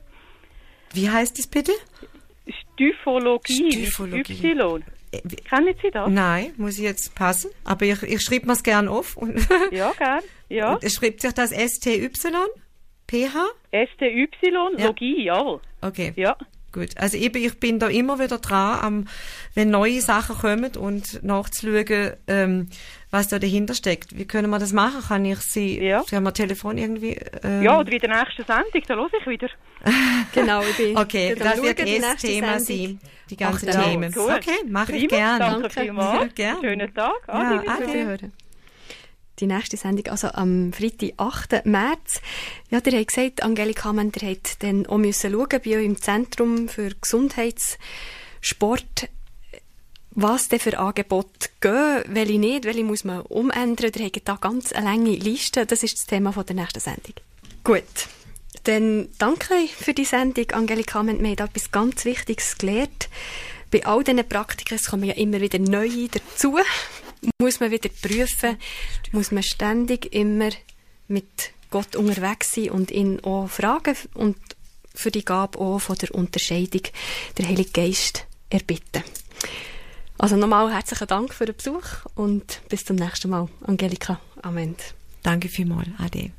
[0.93, 1.72] Wie heißt das bitte?
[2.47, 3.72] Styphologie.
[3.72, 4.53] Styphologie.
[4.53, 4.85] Y.
[5.49, 6.11] Kennen Sie das?
[6.11, 7.51] Nein, muss ich jetzt passen.
[7.65, 9.17] Aber ich, ich schreibe mir es gerne auf.
[9.71, 10.21] ja, gern.
[10.49, 10.79] Ja.
[10.83, 12.11] Es schreibt sich das STY?
[13.07, 13.37] PH?
[13.73, 14.29] STY,
[14.79, 14.87] ja.
[14.87, 15.61] Logie, ja.
[15.81, 16.12] Okay.
[16.17, 16.37] Ja.
[16.75, 16.97] Gut.
[16.97, 19.09] Also eben, ich bin da immer wieder dran, am,
[19.55, 22.69] wenn neue Sachen kommen und nachzuschauen, ähm,
[23.15, 24.19] was da dahinter steckt.
[24.19, 25.01] Wie können wir das machen?
[25.07, 26.03] Kann ich Sie, ja.
[26.03, 27.17] Sie haben ein Telefon irgendwie?
[27.45, 29.49] Ähm, ja, oder in der nächsten Sendung, da höre ich wieder.
[30.35, 30.99] genau, ich bin.
[30.99, 32.99] Okay, das wird eh das Thema sein,
[33.31, 34.11] die ganzen Themen.
[34.11, 34.31] Gut.
[34.31, 35.39] Okay, mache ich gerne.
[35.39, 36.35] Danke vielmals.
[36.35, 36.61] Gerne.
[36.61, 37.15] Schönen Tag.
[37.29, 38.33] Ja, ade.
[39.39, 41.67] Die nächste Sendung, also am Freitag, 8.
[41.67, 42.21] März.
[42.71, 46.69] Ja, der hat gesagt, Angelika Mender hat dann auch müssen schauen, bei euch im Zentrum
[46.69, 49.09] für Gesundheitssport,
[50.15, 53.93] was denn für Angebote gehen, welche nicht, welche muss man umändern.
[53.93, 55.67] Der hat da ganz eine lange Liste.
[55.67, 57.15] Das ist das Thema von der nächsten Sendung.
[57.65, 57.83] Gut.
[58.65, 61.03] Dann danke für die Sendung, Angelika.
[61.03, 63.09] Wir haben etwas ganz Wichtiges gelernt.
[63.71, 66.59] Bei all diesen Praktiken kommen ja immer wieder neue dazu.
[67.39, 68.57] Muss man wieder prüfen,
[69.12, 70.51] muss man ständig immer
[71.09, 74.37] mit Gott unterwegs sein und ihn auch fragen und
[74.95, 76.83] für die Gabe auch von der Unterscheidung
[77.37, 79.03] der Heilige Geist erbitten.
[80.25, 83.47] Also nochmal herzlichen Dank für den Besuch und bis zum nächsten Mal.
[83.66, 84.75] Angelika, Amen.
[85.22, 85.89] Danke vielmals.
[85.99, 86.31] Ade.